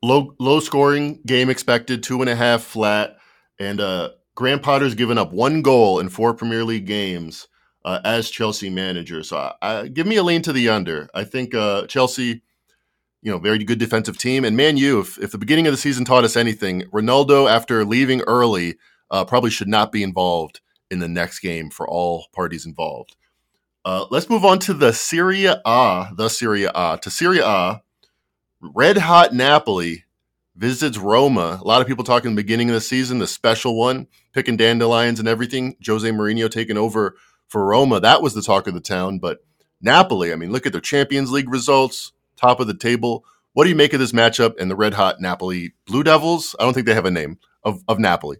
Low 0.03 0.35
low 0.39 0.61
scoring 0.61 1.21
game 1.27 1.51
expected, 1.51 2.03
two 2.03 2.21
and 2.23 2.31
a 2.31 2.37
half 2.37 2.63
flat. 2.63 3.17
And 3.59 3.81
uh 3.81 4.11
Graham 4.41 4.59
Potter's 4.59 4.95
given 4.95 5.19
up 5.19 5.35
one 5.35 5.61
goal 5.61 6.01
in 6.01 6.09
four 6.09 6.33
Premier 6.33 6.65
League 6.65 6.87
games 6.87 7.47
uh, 7.85 8.01
as 8.07 8.31
Chelsea 8.31 8.71
manager. 8.71 9.23
So 9.23 9.53
uh, 9.61 9.83
give 9.83 10.07
me 10.07 10.17
a 10.17 10.23
lean 10.23 10.41
to 10.41 10.53
the 10.55 10.71
under. 10.71 11.11
I 11.15 11.25
think 11.25 11.55
uh, 11.55 11.87
Chelsea, 11.89 12.41
you 13.21 13.31
know, 13.31 13.39
very 13.39 13.63
good 13.63 13.79
defensive 13.79 14.17
team. 14.17 14.47
And 14.47 14.57
Man 14.57 14.79
U, 14.79 14.99
if, 15.01 15.19
if 15.19 15.31
the 15.31 15.37
beginning 15.37 15.67
of 15.67 15.75
the 15.75 15.77
season 15.77 16.07
taught 16.07 16.25
us 16.25 16.39
anything, 16.39 16.85
Ronaldo, 16.85 17.51
after 17.51 17.85
leaving 17.85 18.23
early, 18.23 18.77
uh, 19.11 19.27
probably 19.27 19.51
should 19.51 19.69
not 19.69 19.93
be 19.93 20.03
involved 20.03 20.63
in 20.91 21.01
the 21.01 21.09
next 21.09 21.41
game 21.41 21.69
for 21.69 21.87
all 21.87 22.29
parties 22.33 22.65
involved. 22.65 23.17
Uh, 23.85 24.07
let's 24.11 24.31
move 24.31 24.47
on 24.47 24.59
to 24.61 24.73
the 24.73 24.95
Serie 24.95 25.45
A, 25.45 26.09
the 26.17 26.31
Serie 26.31 26.65
A, 26.65 26.99
to 27.03 27.11
Serie 27.11 27.41
A. 27.41 27.83
Red 28.63 28.97
hot 28.97 29.35
Napoli 29.35 30.05
visits 30.57 30.99
Roma. 30.99 31.59
A 31.61 31.67
lot 31.67 31.81
of 31.81 31.87
people 31.87 32.05
talking 32.05 32.31
the 32.31 32.43
beginning 32.43 32.69
of 32.69 32.75
the 32.75 32.81
season, 32.81 33.19
the 33.19 33.27
special 33.27 33.77
one, 33.77 34.07
picking 34.33 34.57
dandelions 34.57 35.19
and 35.19 35.29
everything. 35.29 35.77
Jose 35.87 36.09
Mourinho 36.09 36.51
taking 36.51 36.77
over 36.77 37.17
for 37.49 37.65
Roma. 37.65 38.01
That 38.01 38.23
was 38.23 38.35
the 38.35 38.43
talk 38.43 38.67
of 38.67 38.75
the 38.75 38.81
town. 38.81 39.19
But 39.19 39.39
Napoli, 39.81 40.33
I 40.33 40.37
mean, 40.37 40.53
look 40.53 40.67
at 40.67 40.73
their 40.73 40.81
Champions 40.81 41.33
League 41.33 41.51
results, 41.51 42.13
top 42.37 42.61
of 42.61 42.67
the 42.67 42.75
table. 42.75 43.25
What 43.53 43.65
do 43.65 43.71
you 43.71 43.77
make 43.77 43.93
of 43.93 44.01
this 44.01 44.13
matchup 44.13 44.61
and 44.61 44.71
the 44.71 44.77
red 44.77 44.95
hot 44.95 45.21
Napoli 45.21 45.73
Blue 45.87 46.05
Devils? 46.05 46.55
I 46.59 46.65
don't 46.65 46.75
think 46.75 46.87
they 46.87 46.95
have 46.95 47.07
a 47.07 47.11
name 47.11 47.39
of, 47.65 47.83
of 47.89 47.99
Napoli. 47.99 48.39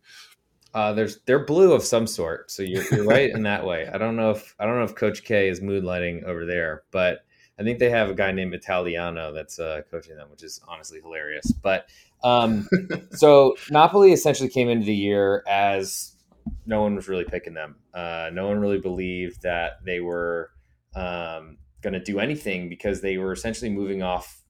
Uh, 0.73 0.93
there's 0.93 1.19
they're 1.27 1.45
blue 1.45 1.73
of 1.73 1.83
some 1.83 2.07
sort, 2.07 2.49
so 2.49 2.63
you're, 2.63 2.85
you're 2.93 3.05
right 3.05 3.31
in 3.31 3.43
that 3.43 3.67
way. 3.67 3.89
I 3.93 3.99
don't 3.99 4.15
know 4.15 4.31
if 4.31 4.55
I 4.57 4.67
don't 4.67 4.77
know 4.77 4.85
if 4.85 4.95
Coach 4.95 5.25
K 5.25 5.49
is 5.49 5.61
mood 5.61 5.83
lighting 5.83 6.23
over 6.25 6.47
there, 6.47 6.85
but 6.93 7.25
I 7.61 7.63
think 7.63 7.79
they 7.79 7.91
have 7.91 8.09
a 8.09 8.15
guy 8.15 8.33
named 8.33 8.55
Italiano 8.55 9.33
that's 9.35 9.59
uh, 9.59 9.83
coaching 9.91 10.17
them, 10.17 10.31
which 10.31 10.43
is 10.43 10.63
honestly 10.67 11.01
hilarious. 11.03 11.53
But 11.53 11.87
um, 12.25 12.67
so 13.11 13.55
Napoli 13.71 14.13
essentially 14.13 14.49
came 14.49 14.71
into 14.71 14.87
the 14.87 14.95
year 14.95 15.45
as 15.47 16.17
no 16.65 16.81
one 16.81 16.95
was 16.95 17.07
really 17.07 17.25
picking 17.25 17.53
them. 17.53 17.77
Uh, 17.93 18.31
no 18.33 18.49
one 18.49 18.61
really 18.61 18.81
believed 18.81 19.43
that 19.43 19.85
they 19.85 20.01
were 20.01 20.53
um, 20.95 21.59
going 21.83 21.93
to 21.93 22.01
do 22.01 22.19
anything 22.19 22.71
because 22.71 23.03
they 23.03 23.19
were 23.19 23.33
essentially 23.33 23.71
moving 23.71 24.03
off 24.03 24.41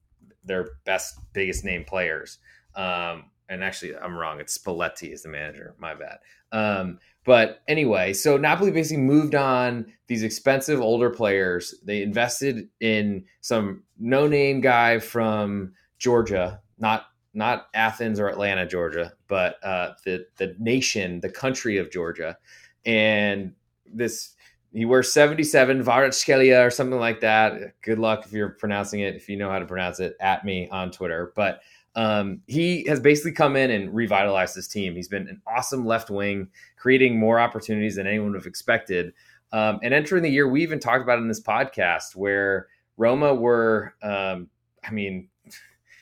their 0.45 0.69
best, 0.85 1.19
biggest 1.33 1.65
name 1.65 1.83
players. 1.83 2.37
Um, 2.75 3.25
and 3.49 3.61
actually, 3.61 3.93
I'm 3.97 4.15
wrong. 4.15 4.39
It's 4.39 4.57
Spalletti 4.57 5.11
is 5.11 5.23
the 5.23 5.29
manager. 5.29 5.75
My 5.77 5.95
bad. 5.95 6.19
Um, 6.53 6.99
but 7.23 7.61
anyway, 7.67 8.13
so 8.13 8.37
Napoli 8.37 8.71
basically 8.71 9.03
moved 9.03 9.35
on 9.35 9.85
these 10.07 10.23
expensive 10.23 10.81
older 10.81 11.09
players. 11.09 11.75
They 11.83 12.01
invested 12.01 12.69
in 12.79 13.25
some 13.41 13.83
no-name 13.99 14.61
guy 14.61 14.99
from 14.99 15.73
Georgia, 15.99 16.61
not 16.79 17.05
not 17.33 17.67
Athens 17.73 18.19
or 18.19 18.27
Atlanta, 18.27 18.65
Georgia, 18.67 19.13
but 19.27 19.63
uh, 19.63 19.93
the 20.03 20.25
the 20.37 20.55
nation, 20.59 21.19
the 21.19 21.29
country 21.29 21.77
of 21.77 21.91
Georgia, 21.91 22.37
and 22.85 23.53
this 23.85 24.35
he 24.73 24.85
wears 24.85 25.11
77 25.11 25.83
Kvaratskhelia 25.83 26.65
or 26.65 26.69
something 26.69 26.99
like 26.99 27.19
that. 27.19 27.81
Good 27.81 27.99
luck 27.99 28.25
if 28.25 28.31
you're 28.31 28.49
pronouncing 28.49 29.01
it, 29.01 29.15
if 29.15 29.27
you 29.27 29.35
know 29.35 29.49
how 29.49 29.59
to 29.59 29.65
pronounce 29.65 29.99
it, 29.99 30.15
at 30.21 30.45
me 30.45 30.69
on 30.69 30.91
Twitter. 30.91 31.33
But 31.35 31.61
um, 31.95 32.41
he 32.47 32.85
has 32.87 32.99
basically 32.99 33.33
come 33.33 33.55
in 33.55 33.71
and 33.71 33.93
revitalized 33.93 34.55
his 34.55 34.67
team. 34.67 34.95
He's 34.95 35.07
been 35.07 35.27
an 35.27 35.41
awesome 35.45 35.85
left 35.85 36.09
wing, 36.09 36.49
creating 36.77 37.19
more 37.19 37.39
opportunities 37.39 37.95
than 37.95 38.07
anyone 38.07 38.31
would 38.31 38.37
have 38.37 38.47
expected. 38.47 39.13
Um, 39.51 39.79
and 39.83 39.93
entering 39.93 40.23
the 40.23 40.29
year, 40.29 40.47
we 40.47 40.63
even 40.63 40.79
talked 40.79 41.03
about 41.03 41.19
in 41.19 41.27
this 41.27 41.41
podcast 41.41 42.15
where 42.15 42.67
Roma 42.95 43.33
were, 43.33 43.93
um, 44.01 44.49
I 44.83 44.91
mean, 44.91 45.27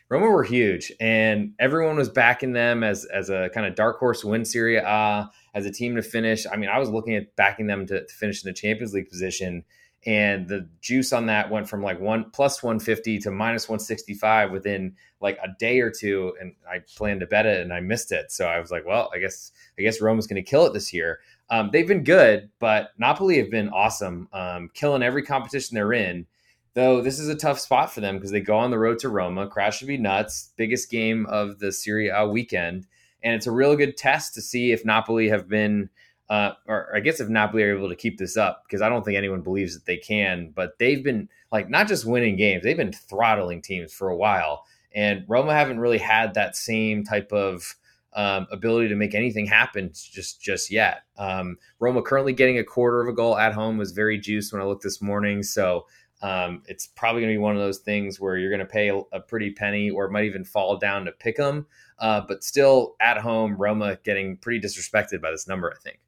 Roma 0.10 0.28
were 0.28 0.44
huge, 0.44 0.92
and 1.00 1.54
everyone 1.60 1.96
was 1.96 2.10
backing 2.10 2.54
them 2.54 2.84
as 2.84 3.06
as 3.06 3.30
a 3.30 3.50
kind 3.54 3.68
of 3.68 3.76
dark 3.76 4.00
horse 4.00 4.24
win 4.26 4.44
Serie 4.44 4.78
A, 4.78 5.30
as 5.54 5.66
a 5.68 5.72
team 5.72 5.96
to 5.96 6.02
finish. 6.02 6.46
I 6.52 6.56
mean, 6.56 6.70
I 6.70 6.80
was 6.80 6.90
looking 6.90 7.16
at 7.16 7.36
backing 7.36 7.68
them 7.68 7.86
to, 7.88 8.06
to 8.06 8.14
finish 8.14 8.44
in 8.44 8.50
the 8.50 8.54
Champions 8.54 8.94
League 8.94 9.10
position, 9.10 9.64
and 10.06 10.48
the 10.48 10.68
juice 10.82 11.12
on 11.12 11.26
that 11.26 11.50
went 11.50 11.70
from 11.70 11.84
like 11.84 12.00
one 12.00 12.32
plus 12.32 12.64
150 12.64 13.20
to 13.20 13.32
minus 13.32 13.68
165 13.68 14.52
within 14.52 14.96
like 15.20 15.38
a 15.44 15.50
day 15.60 15.82
or 15.82 15.92
two. 15.92 16.34
And 16.40 16.54
I 16.70 16.80
planned 16.96 17.20
to 17.20 17.28
bet 17.28 17.46
it, 17.46 17.62
and 17.62 17.74
I 17.74 17.82
missed 17.82 18.12
it. 18.12 18.32
So 18.32 18.46
I 18.46 18.60
was 18.60 18.72
like, 18.72 18.86
well, 18.86 19.10
I 19.14 19.20
guess 19.20 19.52
I 19.78 19.82
guess 19.82 20.02
Roma's 20.02 20.28
going 20.28 20.44
to 20.44 20.50
kill 20.50 20.66
it 20.66 20.74
this 20.74 20.94
year. 20.94 21.20
Um, 21.50 21.70
they've 21.72 21.88
been 21.88 22.04
good, 22.04 22.50
but 22.60 22.92
Napoli 22.98 23.38
have 23.40 23.50
been 23.50 23.70
awesome, 23.70 24.30
um, 24.34 24.70
killing 24.74 25.02
every 25.02 25.24
competition 25.24 25.76
they're 25.76 25.94
in 25.94 26.28
though 26.74 27.02
this 27.02 27.20
is 27.20 27.28
a 27.28 27.36
tough 27.36 27.60
spot 27.60 27.92
for 27.92 28.02
them 28.02 28.16
because 28.16 28.32
they 28.32 28.42
go 28.42 28.58
on 28.58 28.72
the 28.72 28.80
road 28.80 29.00
to 29.00 29.10
Roma. 29.10 29.48
Crash 29.48 29.80
should 29.80 29.88
be 29.88 29.98
nuts. 29.98 30.52
Biggest 30.56 30.90
game 30.90 31.26
of 31.28 31.60
the 31.60 31.72
Serie 31.72 32.10
A 32.10 32.28
weekend. 32.28 32.88
And 33.24 33.34
it's 33.34 33.48
a 33.48 33.52
real 33.52 33.76
good 33.76 33.98
test 33.98 34.34
to 34.36 34.42
see 34.42 34.72
if 34.72 34.86
Napoli 34.86 35.28
have 35.30 35.50
been, 35.50 35.90
uh, 36.30 36.52
or 36.68 36.96
I 36.96 37.00
guess 37.00 37.20
if 37.20 37.28
Napoli 37.28 37.64
are 37.64 37.76
able 37.76 37.90
to 37.90 37.96
keep 37.96 38.18
this 38.18 38.38
up, 38.38 38.64
because 38.66 38.82
I 38.82 38.90
don't 38.90 39.04
think 39.04 39.18
anyone 39.18 39.42
believes 39.42 39.74
that 39.74 39.86
they 39.86 39.98
can. 39.98 40.52
But 40.56 40.78
they've 40.78 41.04
been 41.04 41.30
like 41.52 41.70
not 41.70 41.88
just 41.88 42.06
winning 42.06 42.36
games, 42.36 42.64
they've 42.64 42.78
been 42.78 42.94
throttling 42.94 43.62
teams 43.62 43.94
for 43.94 44.10
a 44.10 44.18
while. 44.18 44.66
And 44.94 45.24
Roma 45.28 45.54
haven't 45.54 45.80
really 45.80 45.98
had 45.98 46.34
that 46.34 46.56
same 46.56 47.04
type 47.04 47.32
of 47.32 47.76
um, 48.14 48.48
ability 48.52 48.90
to 48.90 48.96
make 48.96 49.14
anything 49.14 49.46
happen 49.46 49.92
just 49.94 50.42
just 50.42 50.72
yet. 50.72 51.04
Um, 51.18 51.58
Roma 51.80 52.02
currently 52.02 52.34
getting 52.34 52.60
a 52.60 52.64
quarter 52.64 53.02
of 53.02 53.08
a 53.08 53.14
goal 53.14 53.38
at 53.38 53.54
home 53.54 53.78
was 53.78 53.92
very 53.92 54.20
juiced 54.20 54.54
when 54.54 54.62
I 54.62 54.66
looked 54.66 54.84
this 54.84 55.02
morning. 55.02 55.42
So 55.42 55.86
um, 56.22 56.64
it's 56.68 56.86
probably 56.86 57.22
going 57.22 57.34
to 57.34 57.36
be 57.36 57.42
one 57.42 57.56
of 57.56 57.62
those 57.62 57.80
things 57.80 58.20
where 58.20 58.38
you're 58.38 58.50
going 58.50 58.60
to 58.60 58.66
pay 58.66 58.90
a, 58.90 58.98
a, 59.14 59.22
pretty 59.22 59.52
penny 59.52 59.90
or 59.90 60.04
it 60.04 60.12
might 60.12 60.26
even 60.26 60.44
fall 60.44 60.78
down 60.78 61.06
to 61.06 61.14
pick 61.14 61.38
them. 61.38 61.66
Uh, 61.98 62.20
but 62.28 62.44
still 62.44 62.96
at 63.00 63.18
home, 63.18 63.56
Roma 63.56 63.98
getting 64.04 64.36
pretty 64.36 64.60
disrespected 64.60 65.22
by 65.22 65.32
this 65.32 65.48
number, 65.48 65.74
I 65.74 65.80
think. 65.82 66.00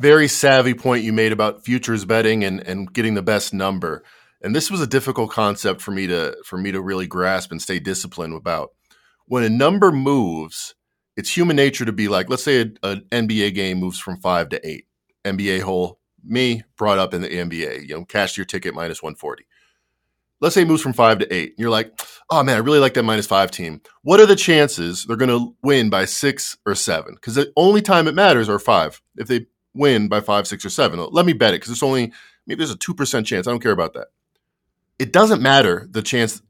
Very 0.00 0.28
savvy 0.28 0.74
point 0.74 1.04
you 1.04 1.12
made 1.12 1.32
about 1.32 1.64
futures 1.64 2.04
betting 2.04 2.44
and, 2.44 2.60
and 2.60 2.92
getting 2.92 3.14
the 3.14 3.22
best 3.22 3.52
number. 3.52 4.04
And 4.40 4.54
this 4.54 4.70
was 4.70 4.80
a 4.80 4.86
difficult 4.86 5.30
concept 5.30 5.80
for 5.80 5.90
me 5.90 6.06
to 6.06 6.36
for 6.44 6.56
me 6.56 6.70
to 6.70 6.80
really 6.80 7.06
grasp 7.06 7.50
and 7.50 7.60
stay 7.60 7.80
disciplined 7.80 8.34
about. 8.34 8.70
When 9.26 9.42
a 9.42 9.48
number 9.48 9.90
moves, 9.90 10.74
it's 11.16 11.36
human 11.36 11.56
nature 11.56 11.84
to 11.84 11.92
be 11.92 12.06
like, 12.06 12.30
let's 12.30 12.44
say 12.44 12.60
an 12.82 13.04
NBA 13.10 13.54
game 13.54 13.78
moves 13.78 13.98
from 13.98 14.20
five 14.20 14.48
to 14.50 14.68
eight. 14.68 14.86
NBA 15.24 15.62
hole 15.62 15.98
me 16.24 16.62
brought 16.76 16.98
up 16.98 17.14
in 17.14 17.22
the 17.22 17.28
NBA, 17.28 17.88
you 17.88 17.94
know, 17.94 18.04
cash 18.04 18.36
your 18.36 18.46
ticket 18.46 18.74
minus 18.74 19.02
140. 19.02 19.44
Let's 20.40 20.54
say 20.54 20.64
moves 20.64 20.82
from 20.82 20.92
five 20.92 21.18
to 21.18 21.34
eight. 21.34 21.54
You're 21.58 21.70
like, 21.70 22.00
oh 22.30 22.44
man, 22.44 22.56
I 22.56 22.60
really 22.60 22.78
like 22.78 22.94
that 22.94 23.02
minus 23.02 23.26
five 23.26 23.50
team. 23.50 23.80
What 24.02 24.20
are 24.20 24.26
the 24.26 24.36
chances 24.36 25.04
they're 25.04 25.16
going 25.16 25.30
to 25.30 25.56
win 25.62 25.90
by 25.90 26.04
six 26.04 26.56
or 26.64 26.76
seven? 26.76 27.14
Because 27.14 27.34
the 27.34 27.52
only 27.56 27.82
time 27.82 28.06
it 28.06 28.14
matters 28.14 28.48
are 28.48 28.60
five. 28.60 29.00
If 29.16 29.26
they 29.26 29.46
win 29.78 30.08
by 30.08 30.20
five, 30.20 30.46
six, 30.46 30.64
or 30.64 30.70
seven. 30.70 31.04
Let 31.10 31.24
me 31.24 31.32
bet 31.32 31.54
it 31.54 31.60
because 31.60 31.72
it's 31.72 31.82
only 31.82 32.12
maybe 32.46 32.58
there's 32.58 32.70
a 32.70 32.76
two 32.76 32.94
percent 32.94 33.26
chance. 33.26 33.46
I 33.46 33.50
don't 33.50 33.62
care 33.62 33.72
about 33.72 33.94
that. 33.94 34.08
It 34.98 35.12
doesn't 35.12 35.40
matter 35.40 35.86
the 35.90 36.02
chance 36.02 36.42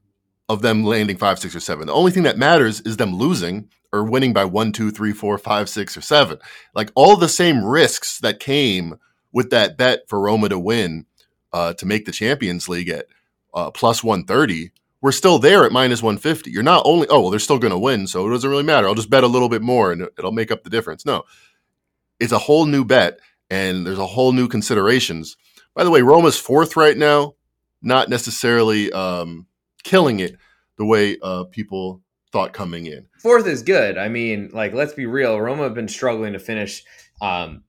of 0.48 0.62
them 0.62 0.84
landing 0.84 1.16
five, 1.16 1.38
six, 1.38 1.54
or 1.54 1.60
seven. 1.60 1.86
The 1.86 1.92
only 1.92 2.10
thing 2.10 2.22
that 2.24 2.38
matters 2.38 2.80
is 2.80 2.96
them 2.96 3.14
losing 3.14 3.68
or 3.92 4.04
winning 4.04 4.32
by 4.32 4.44
one, 4.44 4.72
two, 4.72 4.90
three, 4.90 5.12
four, 5.12 5.38
five, 5.38 5.68
six, 5.68 5.96
or 5.96 6.00
seven. 6.00 6.38
Like 6.74 6.90
all 6.94 7.16
the 7.16 7.28
same 7.28 7.64
risks 7.64 8.18
that 8.20 8.40
came 8.40 8.98
with 9.32 9.50
that 9.50 9.76
bet 9.76 10.08
for 10.08 10.20
Roma 10.20 10.48
to 10.48 10.58
win 10.58 11.06
uh, 11.52 11.74
to 11.74 11.86
make 11.86 12.04
the 12.04 12.12
Champions 12.12 12.68
League 12.68 12.88
at 12.88 13.06
uh, 13.54 13.70
plus 13.70 14.02
130, 14.02 14.72
we're 15.00 15.12
still 15.12 15.38
there 15.38 15.64
at 15.64 15.72
minus 15.72 16.02
150. 16.02 16.50
You're 16.50 16.62
not 16.62 16.82
only, 16.84 17.06
oh, 17.08 17.20
well, 17.20 17.30
they're 17.30 17.38
still 17.38 17.58
going 17.58 17.72
to 17.72 17.78
win, 17.78 18.06
so 18.06 18.26
it 18.26 18.30
doesn't 18.30 18.50
really 18.50 18.62
matter. 18.62 18.86
I'll 18.88 18.94
just 18.94 19.10
bet 19.10 19.24
a 19.24 19.28
little 19.28 19.48
bit 19.48 19.62
more 19.62 19.92
and 19.92 20.02
it'll 20.18 20.32
make 20.32 20.50
up 20.50 20.64
the 20.64 20.70
difference. 20.70 21.06
No, 21.06 21.24
it's 22.20 22.32
a 22.32 22.38
whole 22.38 22.66
new 22.66 22.84
bet 22.84 23.18
and 23.50 23.86
there's 23.86 23.98
a 23.98 24.06
whole 24.06 24.32
new 24.32 24.48
considerations. 24.48 25.36
By 25.74 25.84
the 25.84 25.90
way, 25.90 26.02
Roma's 26.02 26.38
fourth 26.38 26.76
right 26.76 26.96
now, 26.96 27.34
not 27.82 28.08
necessarily 28.08 28.92
um, 28.92 29.46
killing 29.84 30.20
it 30.20 30.36
the 30.76 30.84
way 30.84 31.18
uh, 31.22 31.44
people 31.44 32.02
thought 32.32 32.52
coming 32.52 32.86
in. 32.86 33.06
Fourth 33.20 33.46
is 33.46 33.62
good. 33.62 33.96
I 33.96 34.08
mean, 34.08 34.50
like, 34.52 34.74
let's 34.74 34.92
be 34.92 35.06
real. 35.06 35.40
Roma 35.40 35.64
have 35.64 35.74
been 35.74 35.88
struggling 35.88 36.32
to 36.34 36.38
finish. 36.38 36.84
Um, 37.20 37.62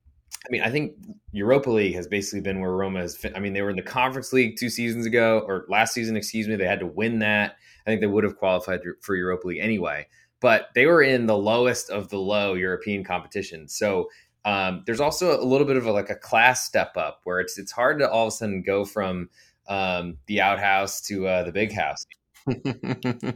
I 0.45 0.51
mean, 0.51 0.61
I 0.61 0.69
think 0.69 0.93
Europa 1.31 1.69
League 1.69 1.95
has 1.95 2.07
basically 2.07 2.41
been 2.41 2.59
where 2.59 2.71
Roma 2.71 3.01
has. 3.01 3.15
Fin- 3.15 3.35
I 3.35 3.39
mean, 3.39 3.53
they 3.53 3.61
were 3.61 3.69
in 3.69 3.75
the 3.75 3.81
Conference 3.81 4.33
League 4.33 4.57
two 4.57 4.69
seasons 4.69 5.05
ago, 5.05 5.43
or 5.47 5.65
last 5.69 5.93
season, 5.93 6.17
excuse 6.17 6.47
me. 6.47 6.55
They 6.55 6.65
had 6.65 6.79
to 6.79 6.87
win 6.87 7.19
that. 7.19 7.57
I 7.85 7.89
think 7.89 8.01
they 8.01 8.07
would 8.07 8.23
have 8.23 8.37
qualified 8.37 8.81
for 9.01 9.15
Europa 9.15 9.47
League 9.47 9.59
anyway. 9.59 10.07
But 10.41 10.69
they 10.73 10.85
were 10.85 11.01
in 11.01 11.25
the 11.25 11.37
lowest 11.37 11.89
of 11.89 12.09
the 12.09 12.17
low 12.17 12.53
European 12.53 13.03
competition. 13.03 13.67
So 13.67 14.09
um, 14.45 14.83
there's 14.85 14.99
also 14.99 15.39
a 15.39 15.43
little 15.43 15.67
bit 15.67 15.77
of 15.77 15.85
a, 15.85 15.91
like 15.91 16.09
a 16.09 16.15
class 16.15 16.65
step 16.65 16.95
up 16.97 17.21
where 17.23 17.39
it's 17.39 17.57
it's 17.57 17.71
hard 17.71 17.99
to 17.99 18.09
all 18.09 18.27
of 18.27 18.29
a 18.29 18.31
sudden 18.31 18.61
go 18.61 18.85
from 18.85 19.29
um, 19.67 20.17
the 20.27 20.41
outhouse 20.41 21.01
to 21.01 21.27
uh, 21.27 21.43
the 21.43 21.51
big 21.51 21.73
house. 21.73 22.05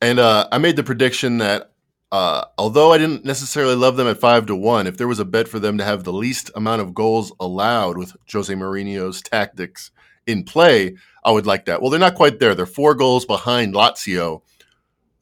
and 0.00 0.18
uh, 0.18 0.48
I 0.52 0.58
made 0.58 0.76
the 0.76 0.84
prediction 0.84 1.38
that 1.38 1.72
uh, 2.10 2.44
although 2.56 2.92
I 2.92 2.98
didn't 2.98 3.24
necessarily 3.24 3.74
love 3.74 3.96
them 3.96 4.06
at 4.06 4.18
five 4.18 4.46
to 4.46 4.56
one, 4.56 4.86
if 4.86 4.96
there 4.96 5.08
was 5.08 5.18
a 5.18 5.24
bet 5.24 5.48
for 5.48 5.58
them 5.58 5.76
to 5.78 5.84
have 5.84 6.04
the 6.04 6.12
least 6.12 6.50
amount 6.54 6.80
of 6.80 6.94
goals 6.94 7.32
allowed 7.38 7.98
with 7.98 8.16
Jose 8.32 8.52
Mourinho's 8.52 9.20
tactics 9.20 9.90
in 10.26 10.44
play, 10.44 10.96
I 11.24 11.32
would 11.32 11.46
like 11.46 11.66
that. 11.66 11.82
Well, 11.82 11.90
they're 11.90 12.00
not 12.00 12.14
quite 12.14 12.38
there. 12.38 12.54
They're 12.54 12.66
four 12.66 12.94
goals 12.94 13.26
behind 13.26 13.74
Lazio, 13.74 14.42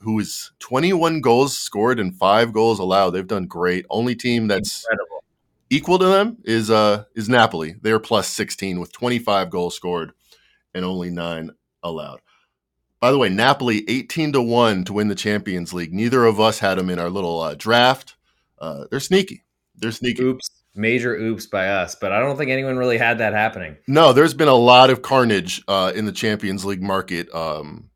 who 0.00 0.18
is 0.18 0.52
21 0.60 1.20
goals 1.20 1.56
scored 1.56 1.98
and 1.98 2.14
five 2.14 2.52
goals 2.52 2.78
allowed. 2.78 3.10
They've 3.10 3.26
done 3.26 3.46
great. 3.46 3.86
Only 3.90 4.14
team 4.14 4.46
that's 4.48 4.84
Incredible. 4.84 5.24
equal 5.70 5.98
to 5.98 6.06
them 6.06 6.38
is 6.44 6.70
uh 6.70 7.04
is 7.14 7.28
Napoli. 7.28 7.74
They're 7.82 7.98
plus 7.98 8.28
16 8.28 8.78
with 8.80 8.92
25 8.92 9.50
goals 9.50 9.74
scored 9.74 10.12
and 10.74 10.84
only 10.84 11.10
nine 11.10 11.50
allowed. 11.82 12.20
By 13.00 13.10
the 13.10 13.18
way, 13.18 13.28
Napoli 13.28 13.84
18 13.88 14.32
to 14.32 14.42
1 14.42 14.84
to 14.84 14.92
win 14.92 15.08
the 15.08 15.14
Champions 15.14 15.72
League. 15.72 15.92
Neither 15.92 16.24
of 16.24 16.40
us 16.40 16.58
had 16.58 16.78
them 16.78 16.90
in 16.90 16.98
our 16.98 17.10
little 17.10 17.40
uh, 17.40 17.54
draft. 17.54 18.16
Uh, 18.58 18.86
they're 18.90 19.00
sneaky. 19.00 19.44
They're 19.76 19.92
sneaky. 19.92 20.22
Oops. 20.22 20.48
Major 20.74 21.14
oops 21.14 21.46
by 21.46 21.68
us, 21.68 21.94
but 21.94 22.12
I 22.12 22.20
don't 22.20 22.36
think 22.36 22.50
anyone 22.50 22.76
really 22.76 22.98
had 22.98 23.18
that 23.18 23.32
happening. 23.32 23.78
No, 23.88 24.12
there's 24.12 24.34
been 24.34 24.48
a 24.48 24.54
lot 24.54 24.90
of 24.90 25.00
carnage 25.00 25.62
uh, 25.68 25.92
in 25.94 26.04
the 26.04 26.12
Champions 26.12 26.66
League 26.66 26.82
market. 26.82 27.34
Um, 27.34 27.88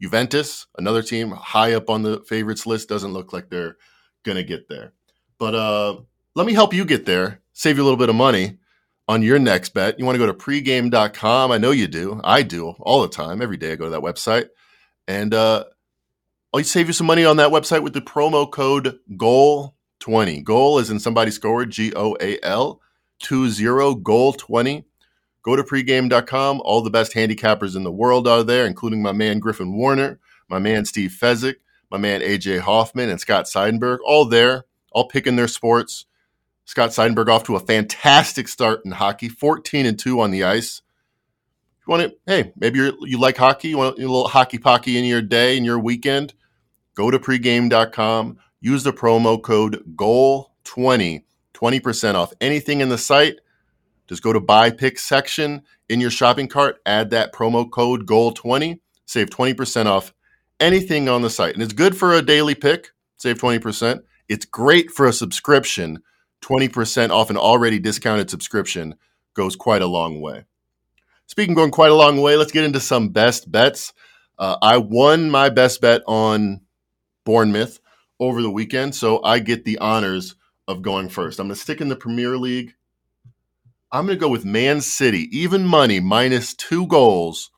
Juventus, 0.00 0.66
another 0.76 1.02
team 1.02 1.30
high 1.30 1.74
up 1.74 1.90
on 1.90 2.02
the 2.02 2.20
favorites 2.20 2.66
list, 2.66 2.88
doesn't 2.88 3.12
look 3.12 3.32
like 3.32 3.50
they're 3.50 3.76
going 4.24 4.36
to 4.36 4.44
get 4.44 4.68
there. 4.68 4.92
But 5.38 5.54
uh, 5.54 5.96
let 6.34 6.46
me 6.46 6.54
help 6.54 6.74
you 6.74 6.84
get 6.84 7.06
there, 7.06 7.40
save 7.52 7.76
you 7.76 7.82
a 7.82 7.84
little 7.84 7.98
bit 7.98 8.08
of 8.08 8.14
money 8.14 8.58
on 9.08 9.22
your 9.22 9.38
next 9.38 9.70
bet, 9.70 9.98
you 9.98 10.04
want 10.04 10.16
to 10.16 10.24
go 10.24 10.26
to 10.26 10.34
pregame.com. 10.34 11.50
I 11.50 11.58
know 11.58 11.70
you 11.70 11.88
do. 11.88 12.20
I 12.22 12.42
do 12.42 12.68
all 12.80 13.00
the 13.00 13.08
time. 13.08 13.40
Every 13.40 13.56
day 13.56 13.72
I 13.72 13.76
go 13.76 13.84
to 13.84 13.90
that 13.90 14.02
website. 14.02 14.48
And 15.08 15.32
uh, 15.32 15.64
I'll 16.54 16.62
save 16.62 16.88
you 16.88 16.92
some 16.92 17.06
money 17.06 17.24
on 17.24 17.38
that 17.38 17.50
website 17.50 17.82
with 17.82 17.94
the 17.94 18.02
promo 18.02 18.50
code 18.50 18.98
GOAL20. 19.12 20.44
Goal 20.44 20.78
is 20.78 20.90
in 20.90 21.00
somebody 21.00 21.30
scored, 21.30 21.70
G 21.70 21.92
O 21.96 22.16
A 22.20 22.38
L 22.42 22.82
20, 23.22 23.94
goal 24.02 24.34
20. 24.34 24.84
Go 25.48 25.56
to 25.56 25.64
pregame.com. 25.64 26.60
All 26.62 26.82
the 26.82 26.90
best 26.90 27.14
handicappers 27.14 27.74
in 27.74 27.82
the 27.82 27.90
world 27.90 28.28
are 28.28 28.42
there, 28.42 28.66
including 28.66 29.00
my 29.00 29.12
man 29.12 29.38
Griffin 29.38 29.74
Warner, 29.74 30.20
my 30.46 30.58
man 30.58 30.84
Steve 30.84 31.16
Fezzik, 31.18 31.54
my 31.90 31.96
man 31.96 32.20
AJ 32.20 32.58
Hoffman, 32.58 33.08
and 33.08 33.18
Scott 33.18 33.46
Seidenberg. 33.46 33.96
All 34.04 34.26
there, 34.26 34.66
all 34.92 35.08
picking 35.08 35.36
their 35.36 35.48
sports 35.48 36.04
Scott 36.66 36.90
Seidenberg 36.90 37.30
off 37.30 37.44
to 37.44 37.56
a 37.56 37.60
fantastic 37.60 38.46
start 38.46 38.84
in 38.84 38.90
hockey, 38.90 39.30
14 39.30 39.86
and 39.86 39.98
2 39.98 40.20
on 40.20 40.32
the 40.32 40.44
ice. 40.44 40.82
You 41.78 41.92
want 41.92 42.02
to, 42.02 42.16
hey, 42.26 42.52
maybe 42.54 42.80
you 42.80 42.98
you 43.06 43.18
like 43.18 43.38
hockey, 43.38 43.68
you 43.68 43.78
want 43.78 43.96
a 43.96 44.02
little 44.02 44.28
hockey 44.28 44.58
pocky 44.58 44.98
in 44.98 45.06
your 45.06 45.22
day, 45.22 45.56
in 45.56 45.64
your 45.64 45.78
weekend, 45.78 46.34
go 46.94 47.10
to 47.10 47.18
pregame.com, 47.18 48.36
use 48.60 48.82
the 48.82 48.92
promo 48.92 49.42
code 49.42 49.82
GOAL20, 49.96 51.22
20% 51.54 52.14
off 52.16 52.34
anything 52.38 52.82
in 52.82 52.90
the 52.90 52.98
site. 52.98 53.36
Just 54.08 54.22
go 54.22 54.32
to 54.32 54.40
buy 54.40 54.70
pick 54.70 54.98
section 54.98 55.62
in 55.88 56.00
your 56.00 56.10
shopping 56.10 56.48
cart, 56.48 56.80
add 56.86 57.10
that 57.10 57.32
promo 57.32 57.70
code 57.70 58.06
GOAL20, 58.06 58.80
save 59.06 59.28
20% 59.30 59.86
off 59.86 60.14
anything 60.60 61.08
on 61.08 61.22
the 61.22 61.30
site. 61.30 61.54
And 61.54 61.62
it's 61.62 61.72
good 61.72 61.96
for 61.96 62.14
a 62.14 62.22
daily 62.22 62.54
pick, 62.54 62.90
save 63.18 63.38
20%. 63.38 64.00
It's 64.28 64.44
great 64.44 64.90
for 64.90 65.06
a 65.06 65.12
subscription 65.12 66.02
20% 66.42 67.10
off 67.10 67.30
an 67.30 67.36
already 67.36 67.78
discounted 67.78 68.30
subscription 68.30 68.94
goes 69.34 69.56
quite 69.56 69.82
a 69.82 69.86
long 69.86 70.20
way. 70.20 70.44
Speaking 71.26 71.54
going 71.54 71.70
quite 71.70 71.90
a 71.90 71.94
long 71.94 72.20
way, 72.20 72.36
let's 72.36 72.52
get 72.52 72.64
into 72.64 72.80
some 72.80 73.10
best 73.10 73.50
bets. 73.50 73.92
Uh, 74.38 74.56
I 74.62 74.78
won 74.78 75.30
my 75.30 75.48
best 75.50 75.80
bet 75.80 76.02
on 76.06 76.60
Bournemouth 77.24 77.80
over 78.20 78.40
the 78.40 78.50
weekend, 78.50 78.94
so 78.94 79.22
I 79.22 79.40
get 79.40 79.64
the 79.64 79.78
honors 79.78 80.36
of 80.66 80.82
going 80.82 81.08
first. 81.08 81.38
I'm 81.38 81.48
going 81.48 81.54
to 81.54 81.60
stick 81.60 81.80
in 81.80 81.88
the 81.88 81.96
Premier 81.96 82.36
League. 82.36 82.74
I'm 83.90 84.04
going 84.04 84.18
to 84.18 84.20
go 84.20 84.28
with 84.28 84.44
Man 84.44 84.82
City, 84.82 85.28
even 85.36 85.64
money, 85.64 85.98
minus 85.98 86.52
two 86.52 86.86
goals, 86.86 87.50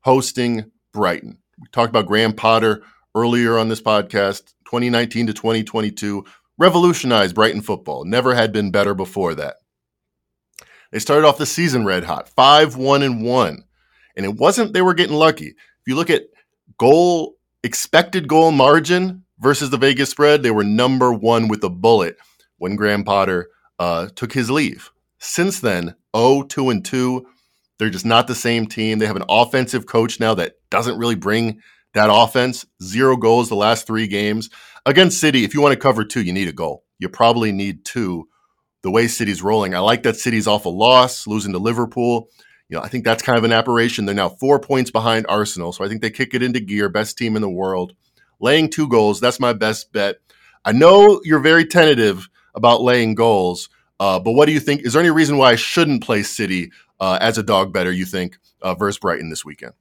hosting 0.00 0.70
Brighton. 0.92 1.38
We 1.60 1.66
talked 1.72 1.90
about 1.90 2.06
Graham 2.06 2.32
Potter 2.32 2.82
earlier 3.14 3.58
on 3.58 3.68
this 3.68 3.82
podcast, 3.82 4.54
2019 4.64 5.26
to 5.26 5.34
2022 5.34 6.24
revolutionized 6.56 7.34
Brighton 7.34 7.60
football. 7.60 8.04
Never 8.04 8.34
had 8.34 8.50
been 8.50 8.70
better 8.70 8.94
before 8.94 9.34
that. 9.34 9.56
They 10.90 10.98
started 10.98 11.26
off 11.26 11.36
the 11.36 11.44
season 11.46 11.84
red 11.84 12.04
hot, 12.04 12.30
5 12.30 12.76
1 12.76 13.02
and 13.02 13.22
1. 13.22 13.64
And 14.16 14.26
it 14.26 14.34
wasn't 14.36 14.72
they 14.72 14.82
were 14.82 14.94
getting 14.94 15.16
lucky. 15.16 15.48
If 15.48 15.86
you 15.86 15.96
look 15.96 16.10
at 16.10 16.24
goal 16.78 17.36
expected 17.62 18.26
goal 18.26 18.52
margin 18.52 19.24
versus 19.38 19.68
the 19.68 19.76
Vegas 19.76 20.10
spread, 20.10 20.42
they 20.42 20.50
were 20.50 20.64
number 20.64 21.12
one 21.12 21.48
with 21.48 21.62
a 21.62 21.70
bullet 21.70 22.16
when 22.56 22.74
Graham 22.74 23.04
Potter 23.04 23.50
uh, 23.78 24.08
took 24.16 24.32
his 24.32 24.50
leave. 24.50 24.90
Since 25.18 25.60
then, 25.60 25.94
0 26.16 26.44
2 26.44 26.70
and 26.70 26.84
2. 26.84 27.26
They're 27.78 27.90
just 27.90 28.06
not 28.06 28.26
the 28.26 28.34
same 28.34 28.66
team. 28.66 28.98
They 28.98 29.06
have 29.06 29.16
an 29.16 29.24
offensive 29.28 29.86
coach 29.86 30.18
now 30.18 30.34
that 30.34 30.54
doesn't 30.70 30.98
really 30.98 31.14
bring 31.14 31.60
that 31.94 32.10
offense. 32.12 32.66
Zero 32.82 33.16
goals 33.16 33.48
the 33.48 33.54
last 33.54 33.86
three 33.86 34.08
games 34.08 34.50
against 34.88 35.20
City, 35.20 35.44
if 35.44 35.54
you 35.54 35.60
want 35.60 35.74
to 35.74 35.80
cover 35.80 36.04
two, 36.04 36.22
you 36.22 36.32
need 36.32 36.48
a 36.48 36.52
goal. 36.52 36.84
You 36.98 37.08
probably 37.08 37.52
need 37.52 37.84
two. 37.84 38.28
The 38.82 38.90
way 38.90 39.06
City's 39.08 39.42
rolling, 39.42 39.74
I 39.74 39.80
like 39.80 40.04
that 40.04 40.16
City's 40.16 40.46
off 40.46 40.64
a 40.64 40.70
loss, 40.70 41.26
losing 41.26 41.52
to 41.52 41.58
Liverpool. 41.58 42.28
You 42.68 42.76
know, 42.76 42.82
I 42.82 42.88
think 42.88 43.04
that's 43.04 43.22
kind 43.22 43.36
of 43.36 43.44
an 43.44 43.52
aberration. 43.52 44.06
They're 44.06 44.14
now 44.14 44.28
four 44.28 44.60
points 44.60 44.90
behind 44.90 45.26
Arsenal, 45.28 45.72
so 45.72 45.84
I 45.84 45.88
think 45.88 46.00
they 46.00 46.10
kick 46.10 46.32
it 46.32 46.42
into 46.42 46.60
gear. 46.60 46.88
Best 46.88 47.18
team 47.18 47.34
in 47.36 47.42
the 47.42 47.50
world, 47.50 47.94
laying 48.40 48.70
two 48.70 48.88
goals. 48.88 49.20
That's 49.20 49.40
my 49.40 49.52
best 49.52 49.92
bet. 49.92 50.16
I 50.64 50.72
know 50.72 51.20
you're 51.24 51.40
very 51.40 51.64
tentative 51.66 52.28
about 52.54 52.82
laying 52.82 53.14
goals, 53.14 53.68
uh, 54.00 54.18
but 54.18 54.32
what 54.32 54.46
do 54.46 54.52
you 54.52 54.60
think? 54.60 54.82
Is 54.82 54.92
there 54.92 55.00
any 55.00 55.10
reason 55.10 55.38
why 55.38 55.52
I 55.52 55.56
shouldn't 55.56 56.02
play 56.02 56.22
City 56.22 56.70
uh, 57.00 57.18
as 57.20 57.38
a 57.38 57.42
dog 57.42 57.72
bettor? 57.72 57.92
You 57.92 58.04
think 58.04 58.38
uh, 58.62 58.74
versus 58.74 58.98
Brighton 58.98 59.30
this 59.30 59.44
weekend? 59.44 59.74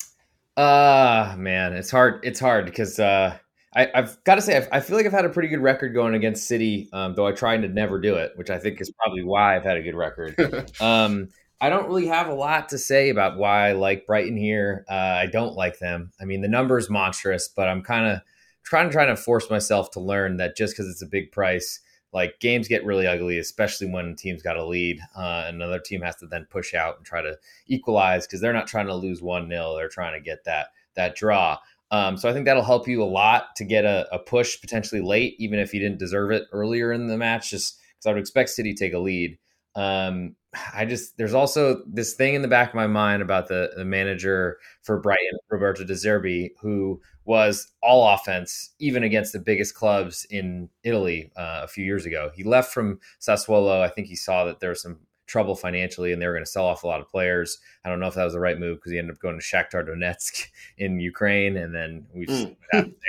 Ah, 0.56 1.34
uh, 1.34 1.38
man, 1.38 1.74
it's 1.74 1.92
hard. 1.92 2.22
It's 2.24 2.40
hard 2.40 2.66
because 2.66 3.00
uh, 3.00 3.38
I, 3.76 3.90
have 3.94 4.18
got 4.24 4.36
to 4.36 4.42
say, 4.42 4.58
I've, 4.58 4.68
i 4.72 4.80
feel 4.80 4.98
like 4.98 5.06
I've 5.06 5.12
had 5.12 5.26
a 5.26 5.30
pretty 5.30 5.50
good 5.50 5.62
record 5.62 5.94
going 5.94 6.16
against 6.16 6.48
City, 6.48 6.90
um, 6.94 7.14
though 7.14 7.28
I 7.28 7.32
try 7.32 7.58
to 7.58 7.68
never 7.68 8.00
do 8.00 8.16
it, 8.16 8.32
which 8.36 8.50
I 8.50 8.58
think 8.58 8.82
is 8.82 8.92
probably 8.92 9.24
why 9.24 9.56
I've 9.56 9.64
had 9.64 9.78
a 9.78 9.84
good 9.84 9.96
record. 9.96 10.36
um, 10.82 11.30
I 11.62 11.70
don't 11.70 11.88
really 11.88 12.08
have 12.08 12.28
a 12.28 12.34
lot 12.34 12.70
to 12.70 12.78
say 12.78 13.10
about 13.10 13.38
why 13.38 13.70
I 13.70 13.72
like 13.74 14.08
Brighton 14.08 14.38
here. 14.38 14.84
Uh, 14.90 14.94
I 14.94 15.28
don't 15.28 15.56
like 15.56 15.78
them. 15.80 16.12
I 16.20 16.26
mean, 16.26 16.42
the 16.42 16.48
number 16.48 16.80
is 16.80 16.90
monstrous, 16.90 17.48
but 17.48 17.68
I'm 17.68 17.84
kind 17.84 18.08
of 18.08 18.22
trying 18.64 18.88
to 18.88 18.94
trying 18.94 19.08
to 19.08 19.16
force 19.16 19.50
myself 19.50 19.92
to 19.92 20.00
learn 20.00 20.38
that 20.38 20.58
just 20.58 20.74
because 20.74 20.90
it's 20.90 21.02
a 21.02 21.08
big 21.08 21.32
price, 21.32 21.80
like 22.14 22.40
games 22.40 22.68
get 22.68 22.86
really 22.86 23.06
ugly, 23.06 23.38
especially 23.38 23.88
when 23.88 24.16
team's 24.16 24.42
got 24.42 24.58
a 24.58 24.66
lead. 24.66 25.00
Uh, 25.16 25.46
another 25.48 25.80
team 25.80 26.02
has 26.02 26.16
to 26.18 26.28
then 26.28 26.48
push 26.50 26.74
out 26.74 26.98
and 26.98 27.06
try 27.06 27.22
to 27.22 27.38
equalize 27.68 28.26
because 28.26 28.42
they're 28.42 28.54
not 28.54 28.68
trying 28.68 28.88
to 28.88 28.96
lose 28.96 29.22
one 29.22 29.50
0 29.50 29.76
They're 29.76 29.90
trying 29.90 30.14
to 30.14 30.24
get 30.24 30.44
that 30.46 30.68
that 30.96 31.16
draw. 31.16 31.58
Um, 31.92 32.18
so 32.18 32.30
I 32.30 32.34
think 32.34 32.46
that'll 32.46 32.64
help 32.64 32.88
you 32.88 33.02
a 33.02 33.06
lot 33.06 33.56
to 33.58 33.64
get 33.64 33.86
a, 33.86 34.08
a, 34.12 34.20
push 34.20 34.60
potentially 34.60 35.00
late, 35.00 35.36
even 35.40 35.58
if 35.58 35.74
you 35.74 35.80
didn't 35.80 36.00
deserve 36.00 36.32
it 36.32 36.44
earlier 36.52 36.92
in 36.92 37.08
the 37.08 37.18
match, 37.18 37.50
just 37.50 37.80
because 37.96 38.08
I 38.08 38.12
would 38.12 38.20
expect 38.20 38.50
City 38.50 38.74
to 38.74 38.80
take 38.80 38.94
a 38.94 39.00
lead. 39.00 39.38
Um, 39.74 40.36
I 40.74 40.86
just 40.86 41.18
there's 41.18 41.34
also 41.34 41.84
this 41.88 42.14
thing 42.16 42.34
in 42.34 42.42
the 42.42 42.48
back 42.48 42.70
of 42.70 42.76
my 42.76 42.88
mind 42.88 43.22
about 43.22 43.48
the, 43.48 43.72
the 43.78 43.86
manager 43.86 44.58
for 44.82 45.00
Brighton, 45.00 45.38
Roberto 45.50 45.84
De 45.84 45.94
Zerbi, 45.94 46.50
who 46.62 47.00
was 47.28 47.74
all 47.84 48.08
offense, 48.08 48.74
even 48.80 49.04
against 49.04 49.34
the 49.34 49.40
biggest 49.40 49.76
clubs 49.76 50.26
in 50.30 50.70
Italy 50.84 51.30
uh, 51.36 51.60
a 51.64 51.68
few 51.68 51.84
years 51.84 52.06
ago. 52.06 52.32
He 52.34 52.44
left 52.44 52.74
from 52.74 53.02
Sassuolo. 53.20 53.82
I 53.82 53.90
think 53.90 54.08
he 54.08 54.16
saw 54.16 54.46
that 54.46 54.62
there 54.62 54.70
was 54.70 54.82
some 54.82 55.00
trouble 55.26 55.54
financially 55.54 56.14
and 56.14 56.22
they 56.22 56.26
were 56.26 56.32
going 56.32 56.46
to 56.46 56.50
sell 56.50 56.66
off 56.66 56.84
a 56.84 56.88
lot 56.88 57.02
of 57.02 57.10
players. 57.10 57.60
I 57.84 57.90
don't 57.90 58.00
know 58.00 58.08
if 58.08 58.14
that 58.16 58.24
was 58.24 58.32
the 58.32 58.40
right 58.40 58.58
move 58.58 58.78
because 58.78 58.94
he 58.94 58.98
ended 58.98 59.14
up 59.14 59.20
going 59.20 59.38
to 59.38 59.44
Shakhtar 59.44 59.86
Donetsk 59.86 60.48
in 60.78 61.02
Ukraine 61.02 61.58
and 61.58 61.76
then 61.76 62.08
we've 62.14 62.30
mm. 62.30 62.56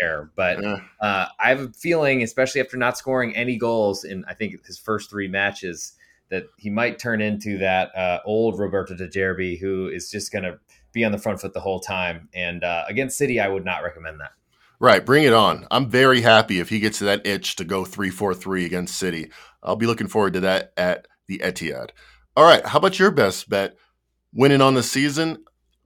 there. 0.00 0.30
But 0.34 0.64
uh, 0.64 0.78
I 1.00 1.48
have 1.48 1.60
a 1.60 1.68
feeling, 1.68 2.24
especially 2.24 2.60
after 2.60 2.76
not 2.76 2.98
scoring 2.98 3.36
any 3.36 3.56
goals 3.56 4.02
in 4.02 4.24
I 4.28 4.34
think 4.34 4.66
his 4.66 4.78
first 4.78 5.10
three 5.10 5.28
matches, 5.28 5.92
that 6.30 6.44
he 6.58 6.70
might 6.70 6.98
turn 6.98 7.20
into 7.20 7.56
that 7.58 7.94
uh, 7.96 8.18
old 8.24 8.58
Roberto 8.58 8.94
De 8.94 9.08
Zerbi 9.08 9.58
who 9.58 9.86
is 9.86 10.10
just 10.10 10.32
going 10.32 10.42
to 10.42 10.58
be 10.92 11.04
on 11.04 11.12
the 11.12 11.18
front 11.18 11.40
foot 11.40 11.54
the 11.54 11.60
whole 11.60 11.80
time. 11.80 12.28
And 12.34 12.64
uh, 12.64 12.84
against 12.88 13.18
City, 13.18 13.40
I 13.40 13.48
would 13.48 13.64
not 13.64 13.82
recommend 13.82 14.20
that. 14.20 14.32
Right, 14.80 15.04
bring 15.04 15.24
it 15.24 15.32
on. 15.32 15.66
I'm 15.70 15.90
very 15.90 16.20
happy 16.20 16.60
if 16.60 16.68
he 16.68 16.78
gets 16.78 16.98
to 16.98 17.04
that 17.04 17.26
itch 17.26 17.56
to 17.56 17.64
go 17.64 17.84
3 17.84 18.10
4 18.10 18.34
3 18.34 18.64
against 18.64 18.96
City. 18.96 19.30
I'll 19.62 19.76
be 19.76 19.86
looking 19.86 20.06
forward 20.06 20.34
to 20.34 20.40
that 20.40 20.72
at 20.76 21.08
the 21.26 21.38
Etihad. 21.38 21.90
All 22.36 22.44
right, 22.44 22.64
how 22.64 22.78
about 22.78 22.98
your 22.98 23.10
best 23.10 23.48
bet? 23.48 23.76
Winning 24.32 24.60
on 24.60 24.74
the 24.74 24.82
season. 24.82 25.44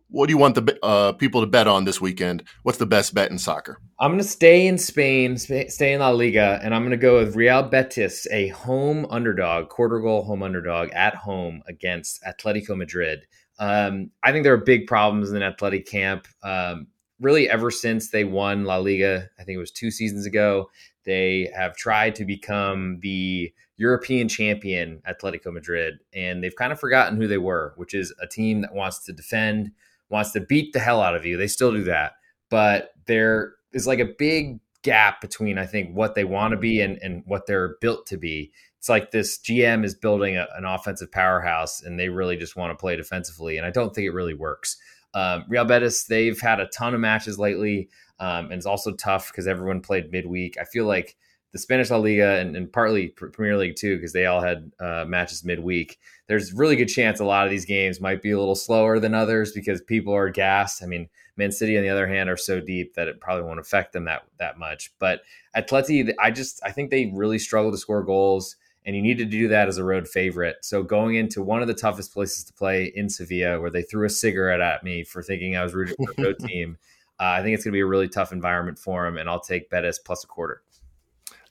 What 0.08 0.26
do 0.26 0.32
you 0.32 0.38
want 0.38 0.56
the 0.56 0.78
uh, 0.84 1.12
people 1.12 1.40
to 1.40 1.46
bet 1.46 1.66
on 1.66 1.86
this 1.86 1.98
weekend? 1.98 2.44
What's 2.64 2.76
the 2.76 2.84
best 2.84 3.14
bet 3.14 3.30
in 3.30 3.38
soccer? 3.38 3.78
I'm 3.98 4.10
going 4.10 4.22
to 4.22 4.28
stay 4.28 4.66
in 4.66 4.76
Spain, 4.76 5.38
stay 5.38 5.94
in 5.94 6.00
La 6.00 6.10
Liga, 6.10 6.60
and 6.62 6.74
I'm 6.74 6.82
going 6.82 6.90
to 6.90 6.98
go 6.98 7.16
with 7.16 7.34
Real 7.34 7.62
Betis, 7.62 8.26
a 8.30 8.48
home 8.48 9.06
underdog, 9.08 9.70
quarter 9.70 10.00
goal 10.00 10.24
home 10.24 10.42
underdog 10.42 10.90
at 10.90 11.14
home 11.14 11.62
against 11.66 12.22
Atletico 12.24 12.76
Madrid. 12.76 13.24
Um, 13.62 14.10
I 14.24 14.32
think 14.32 14.42
there 14.42 14.52
are 14.52 14.58
big 14.58 14.88
problems 14.88 15.30
in 15.30 15.38
the 15.38 15.44
Athletic 15.44 15.86
camp. 15.86 16.26
Um, 16.42 16.88
really, 17.20 17.48
ever 17.48 17.70
since 17.70 18.10
they 18.10 18.24
won 18.24 18.64
La 18.64 18.78
Liga, 18.78 19.30
I 19.38 19.44
think 19.44 19.54
it 19.54 19.60
was 19.60 19.70
two 19.70 19.92
seasons 19.92 20.26
ago, 20.26 20.68
they 21.04 21.48
have 21.54 21.76
tried 21.76 22.16
to 22.16 22.24
become 22.24 22.98
the 23.02 23.52
European 23.76 24.28
champion 24.28 25.00
Atletico 25.08 25.52
Madrid, 25.52 26.00
and 26.12 26.42
they've 26.42 26.56
kind 26.56 26.72
of 26.72 26.80
forgotten 26.80 27.16
who 27.16 27.28
they 27.28 27.38
were, 27.38 27.72
which 27.76 27.94
is 27.94 28.12
a 28.20 28.26
team 28.26 28.62
that 28.62 28.74
wants 28.74 29.04
to 29.04 29.12
defend, 29.12 29.70
wants 30.10 30.32
to 30.32 30.40
beat 30.40 30.72
the 30.72 30.80
hell 30.80 31.00
out 31.00 31.14
of 31.14 31.24
you. 31.24 31.36
They 31.36 31.46
still 31.46 31.70
do 31.70 31.84
that, 31.84 32.14
but 32.50 32.90
there 33.06 33.54
is 33.72 33.86
like 33.86 34.00
a 34.00 34.12
big 34.18 34.58
gap 34.82 35.20
between 35.20 35.56
I 35.56 35.66
think 35.66 35.94
what 35.94 36.16
they 36.16 36.24
want 36.24 36.50
to 36.50 36.56
be 36.56 36.80
and, 36.80 36.98
and 37.00 37.22
what 37.26 37.46
they're 37.46 37.76
built 37.80 38.06
to 38.08 38.16
be. 38.16 38.50
It's 38.82 38.88
like 38.88 39.12
this 39.12 39.38
GM 39.38 39.84
is 39.84 39.94
building 39.94 40.36
a, 40.36 40.48
an 40.56 40.64
offensive 40.64 41.12
powerhouse, 41.12 41.82
and 41.82 41.96
they 42.00 42.08
really 42.08 42.36
just 42.36 42.56
want 42.56 42.72
to 42.72 42.80
play 42.80 42.96
defensively, 42.96 43.56
and 43.56 43.64
I 43.64 43.70
don't 43.70 43.94
think 43.94 44.08
it 44.08 44.12
really 44.12 44.34
works. 44.34 44.76
Um, 45.14 45.44
Real 45.48 45.64
Betis, 45.64 46.02
they've 46.02 46.40
had 46.40 46.58
a 46.58 46.66
ton 46.66 46.92
of 46.92 46.98
matches 46.98 47.38
lately, 47.38 47.88
um, 48.18 48.46
and 48.46 48.54
it's 48.54 48.66
also 48.66 48.90
tough 48.90 49.30
because 49.30 49.46
everyone 49.46 49.82
played 49.82 50.10
midweek. 50.10 50.58
I 50.60 50.64
feel 50.64 50.86
like 50.86 51.16
the 51.52 51.60
Spanish 51.60 51.90
La 51.90 51.98
Liga 51.98 52.40
and, 52.40 52.56
and 52.56 52.72
partly 52.72 53.10
Premier 53.10 53.56
League 53.56 53.76
too, 53.76 53.94
because 53.94 54.12
they 54.12 54.26
all 54.26 54.40
had 54.40 54.72
uh, 54.80 55.04
matches 55.06 55.44
midweek. 55.44 56.00
There's 56.26 56.52
really 56.52 56.74
good 56.74 56.88
chance 56.88 57.20
a 57.20 57.24
lot 57.24 57.44
of 57.44 57.52
these 57.52 57.64
games 57.64 58.00
might 58.00 58.20
be 58.20 58.32
a 58.32 58.38
little 58.38 58.56
slower 58.56 58.98
than 58.98 59.14
others 59.14 59.52
because 59.52 59.80
people 59.80 60.12
are 60.12 60.28
gassed. 60.28 60.82
I 60.82 60.86
mean, 60.86 61.08
Man 61.36 61.52
City 61.52 61.76
on 61.76 61.84
the 61.84 61.88
other 61.88 62.08
hand 62.08 62.28
are 62.28 62.36
so 62.36 62.60
deep 62.60 62.94
that 62.94 63.06
it 63.06 63.20
probably 63.20 63.44
won't 63.44 63.60
affect 63.60 63.92
them 63.92 64.06
that 64.06 64.22
that 64.40 64.58
much. 64.58 64.92
But 64.98 65.20
Atleti, 65.56 66.12
I 66.18 66.32
just 66.32 66.60
I 66.64 66.72
think 66.72 66.90
they 66.90 67.12
really 67.14 67.38
struggle 67.38 67.70
to 67.70 67.78
score 67.78 68.02
goals, 68.02 68.56
and 68.84 68.96
you 68.96 69.02
needed 69.02 69.30
to 69.30 69.36
do 69.36 69.48
that 69.48 69.68
as 69.68 69.78
a 69.78 69.84
road 69.84 70.08
favorite. 70.08 70.56
So 70.62 70.82
going 70.82 71.14
into 71.14 71.42
one 71.42 71.62
of 71.62 71.68
the 71.68 71.74
toughest 71.74 72.12
places 72.12 72.44
to 72.44 72.52
play 72.52 72.92
in 72.94 73.08
Sevilla, 73.08 73.60
where 73.60 73.70
they 73.70 73.82
threw 73.82 74.06
a 74.06 74.10
cigarette 74.10 74.60
at 74.60 74.82
me 74.82 75.04
for 75.04 75.22
thinking 75.22 75.56
I 75.56 75.62
was 75.62 75.74
rooting 75.74 75.96
for 75.96 76.12
a 76.18 76.24
road 76.24 76.38
team. 76.46 76.78
Uh, 77.20 77.24
I 77.24 77.42
think 77.42 77.54
it's 77.54 77.64
going 77.64 77.72
to 77.72 77.76
be 77.76 77.80
a 77.80 77.86
really 77.86 78.08
tough 78.08 78.32
environment 78.32 78.78
for 78.78 79.06
him, 79.06 79.16
and 79.16 79.28
I'll 79.28 79.40
take 79.40 79.70
Betis 79.70 79.98
plus 79.98 80.24
a 80.24 80.26
quarter. 80.26 80.62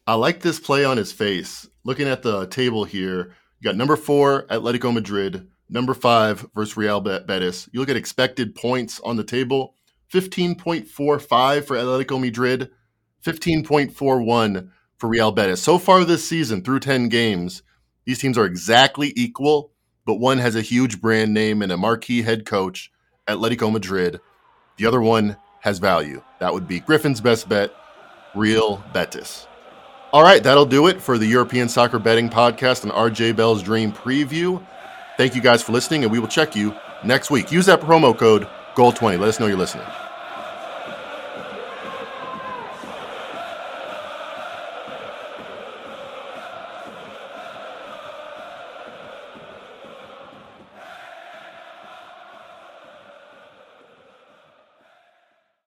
I 0.06 0.16
like 0.16 0.42
this 0.42 0.60
play 0.60 0.84
on 0.84 0.98
his 0.98 1.12
face. 1.12 1.68
Looking 1.84 2.08
at 2.08 2.24
the 2.24 2.48
table 2.48 2.84
here, 2.84 3.34
you 3.60 3.64
got 3.64 3.78
number 3.78 3.96
four, 3.96 4.48
Atletico 4.48 4.94
Madrid, 4.94 5.48
number 5.70 5.94
five 5.94 6.46
versus 6.54 6.76
Real 6.76 7.00
Betis. 7.00 7.70
You 7.72 7.80
look 7.80 7.90
at 7.90 7.96
expected 7.96 8.56
points 8.56 9.00
on 9.00 9.16
the 9.16 9.24
table 9.24 9.76
15.45 10.12 11.64
for 11.64 11.78
Atletico 11.78 12.20
Madrid, 12.20 12.70
15.41 13.24 14.72
for 15.02 15.08
Real 15.08 15.32
Betis. 15.32 15.62
So 15.62 15.80
far 15.80 16.06
this 16.06 16.26
season, 16.26 16.64
through 16.64 16.80
10 16.82 17.10
games, 17.10 17.64
these 18.06 18.20
teams 18.20 18.38
are 18.38 18.46
exactly 18.46 19.12
equal, 19.16 19.72
but 20.06 20.20
one 20.20 20.38
has 20.38 20.56
a 20.56 20.62
huge 20.62 21.02
brand 21.02 21.34
name 21.34 21.64
and 21.64 21.72
a 21.72 21.78
marquee 21.78 22.22
head 22.22 22.46
coach, 22.46 22.92
Atletico 23.28 23.72
Madrid. 23.72 24.22
The 24.78 24.86
other 24.86 25.02
one 25.02 25.38
has 25.62 25.80
value. 25.80 26.22
That 26.40 26.54
would 26.54 26.68
be 26.68 26.80
Griffin's 26.80 27.20
best 27.20 27.50
bet, 27.50 27.74
Real 28.36 28.84
Betis. 28.94 29.48
All 30.14 30.22
right, 30.22 30.44
that'll 30.44 30.68
do 30.68 30.86
it 30.86 31.02
for 31.02 31.18
the 31.18 31.26
European 31.26 31.68
Soccer 31.68 31.98
Betting 31.98 32.30
Podcast 32.30 32.84
and 32.84 32.92
RJ 32.92 33.36
Bell's 33.36 33.64
Dream 33.64 33.92
Preview. 33.92 34.64
Thank 35.18 35.36
you 35.36 35.42
guys 35.42 35.64
for 35.64 35.72
listening, 35.72 36.04
and 36.04 36.12
we 36.12 36.20
will 36.20 36.28
check 36.28 36.56
you 36.56 36.76
next 37.04 37.32
week. 37.32 37.52
Use 37.52 37.66
that 37.66 37.82
promo 37.82 38.16
code 38.16 38.48
GOAL20. 38.76 39.20
Let 39.20 39.30
us 39.30 39.40
know 39.40 39.48
you're 39.48 39.58
listening. 39.58 39.88